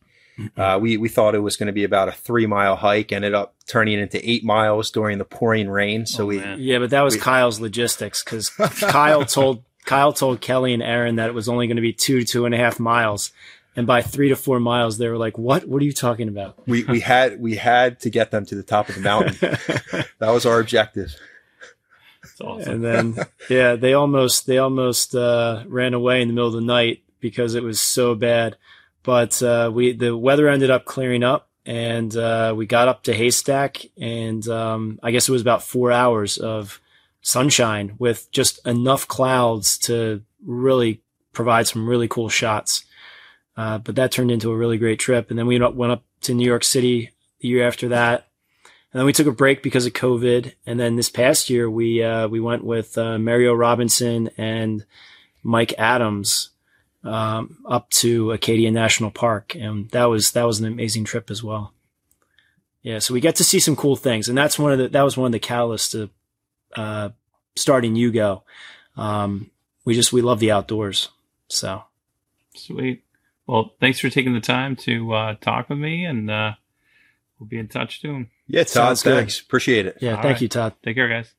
Uh, 0.57 0.79
we 0.83 0.97
we 0.97 1.09
thought 1.09 1.35
it 1.35 1.39
was 1.39 1.57
going 1.57 1.69
to 1.69 1.73
be 1.73 1.85
about 1.85 2.09
a 2.09 2.13
three 2.13 2.45
mile 2.47 2.77
hike, 2.77 3.13
ended 3.13 3.33
up 3.35 3.55
turning 3.67 3.99
into 4.01 4.19
eight 4.29 4.45
miles 4.45 4.91
during 4.91 5.17
the 5.19 5.25
pouring 5.25 5.69
rain. 5.71 6.05
So 6.07 6.25
Oh, 6.25 6.27
we 6.27 6.39
man. 6.39 6.59
Yeah, 6.61 6.79
but 6.81 6.91
that 6.91 7.03
was 7.03 7.15
We- 7.15 7.21
Kyle's 7.21 7.61
logistics 7.61 8.23
because 8.23 8.51
Kyle 8.81 9.25
told 9.25 9.63
Kyle 9.87 10.13
told 10.13 10.41
Kelly 10.43 10.75
and 10.75 10.83
Aaron 10.83 11.17
that 11.17 11.29
it 11.29 11.35
was 11.35 11.49
only 11.49 11.67
going 11.69 11.77
to 11.77 11.83
be 11.83 11.93
two 11.93 12.19
to 12.21 12.25
two 12.27 12.45
and 12.47 12.55
a 12.55 12.59
half 12.59 12.79
miles, 12.81 13.33
and 13.77 13.87
by 13.87 14.03
three 14.03 14.29
to 14.29 14.37
four 14.37 14.61
miles, 14.61 14.99
they 14.99 15.09
were 15.09 15.19
like, 15.19 15.37
"What? 15.39 15.67
What 15.67 15.83
are 15.83 15.85
you 15.85 15.93
talking 15.93 16.29
about?" 16.29 16.59
we 16.67 16.85
we 16.85 17.01
had 17.01 17.41
we 17.41 17.57
had 17.57 18.01
to 18.01 18.11
get 18.11 18.31
them 18.31 18.45
to 18.47 18.55
the 18.55 18.63
top 18.63 18.89
of 18.89 18.95
the 18.95 19.01
mountain. 19.01 19.37
that 20.19 20.31
was 20.31 20.47
our 20.47 20.61
objective. 20.61 21.15
It's 22.23 22.41
awesome. 22.41 22.73
and 22.73 22.85
then 22.85 23.27
yeah, 23.49 23.77
they 23.77 23.95
almost 23.95 24.47
they 24.47 24.59
almost 24.59 25.15
uh, 25.15 25.65
ran 25.67 25.95
away 25.95 26.23
in 26.23 26.29
the 26.29 26.35
middle 26.35 26.49
of 26.49 26.55
the 26.55 26.61
night 26.61 27.03
because 27.21 27.55
it 27.55 27.63
was 27.63 27.81
so 27.81 28.15
bad. 28.15 28.57
But 29.03 29.43
uh, 29.43 29.71
we 29.73 29.93
the 29.93 30.17
weather 30.17 30.49
ended 30.49 30.71
up 30.71 30.85
clearing 30.85 31.23
up, 31.23 31.49
and 31.67 32.15
uh, 32.17 32.55
we 32.57 32.67
got 32.67 32.89
up 32.89 33.03
to 33.05 33.15
Haystack, 33.15 33.85
and 33.99 34.47
um, 34.49 34.99
I 35.03 35.11
guess 35.11 35.29
it 35.29 35.33
was 35.33 35.43
about 35.43 35.63
four 35.63 35.93
hours 35.93 36.39
of 36.39 36.81
sunshine 37.21 37.95
with 37.99 38.31
just 38.31 38.65
enough 38.67 39.09
clouds 39.09 39.79
to 39.79 40.23
really 40.45 41.01
provide 41.33 41.67
some 41.67 41.89
really 41.89 42.09
cool 42.09 42.29
shots. 42.29 42.85
Uh, 43.57 43.79
but 43.79 43.95
that 43.95 44.11
turned 44.11 44.31
into 44.31 44.51
a 44.51 44.57
really 44.57 44.79
great 44.79 44.99
trip, 44.99 45.31
and 45.31 45.39
then 45.39 45.47
we 45.47 45.59
went 45.59 45.93
up 45.93 46.03
to 46.23 46.35
New 46.35 46.47
York 46.47 46.65
City 46.65 47.11
the 47.41 47.49
year 47.49 47.67
after 47.67 47.89
that, 47.89 48.29
and 48.93 49.01
then 49.01 49.07
we 49.07 49.13
took 49.13 49.27
a 49.27 49.33
break 49.33 49.63
because 49.63 49.87
of 49.87 49.93
COVID. 49.93 50.55
And 50.67 50.79
then 50.81 50.97
this 50.97 51.09
past 51.09 51.51
year, 51.51 51.71
we 51.71 52.03
uh, 52.03 52.27
we 52.29 52.41
went 52.41 52.65
with 52.65 52.99
uh, 52.99 53.19
Mario 53.19 53.55
Robinson 53.55 54.31
and 54.37 54.85
Mike 55.43 55.75
Adams 55.79 56.51
um, 57.05 57.59
up 57.69 57.91
to 57.91 58.33
Acadia 58.33 58.71
National 58.73 59.11
Park, 59.11 59.55
and 59.55 59.89
that 59.91 60.07
was 60.07 60.33
that 60.33 60.47
was 60.47 60.59
an 60.59 60.67
amazing 60.67 61.05
trip 61.05 61.31
as 61.31 61.43
well. 61.43 61.73
Yeah, 62.83 62.99
so 62.99 63.15
we 63.15 63.21
get 63.21 63.37
to 63.37 63.45
see 63.45 63.61
some 63.61 63.77
cool 63.77 63.97
things, 63.97 64.29
and 64.29 64.37
that's 64.37 64.59
one 64.59 64.73
of 64.73 64.79
the 64.79 64.89
that 64.89 65.03
was 65.03 65.17
one 65.17 65.27
of 65.27 65.33
the 65.33 65.41
catalysts 65.41 65.93
to 65.93 66.11
uh, 66.81 67.11
starting 67.55 67.95
Yugo. 67.95 68.43
Um, 68.97 69.51
we 69.85 69.95
just 69.95 70.13
we 70.13 70.23
love 70.23 70.41
the 70.41 70.51
outdoors, 70.51 71.11
so 71.49 71.85
Sweet. 72.55 73.04
Well, 73.47 73.73
thanks 73.81 73.99
for 73.99 74.09
taking 74.09 74.33
the 74.33 74.41
time 74.41 74.77
to 74.77 75.13
uh, 75.13 75.35
talk 75.35 75.69
with 75.69 75.79
me, 75.79 76.05
and 76.05 76.31
uh, 76.31 76.53
we'll 77.39 77.49
be 77.49 77.59
in 77.59 77.69
touch 77.69 78.01
soon. 78.01 78.31
Yeah, 78.47 78.63
Todd. 78.63 78.69
Sounds 78.69 79.03
good. 79.03 79.17
Thanks. 79.17 79.41
Appreciate 79.41 79.87
it. 79.87 79.99
yeah. 80.01 80.17
All 80.17 80.23
thank 80.23 80.35
right. 80.35 80.41
you, 80.43 80.49
Todd. 80.49 80.75
Take 80.83 80.97
care, 80.97 81.09
guys. 81.09 81.35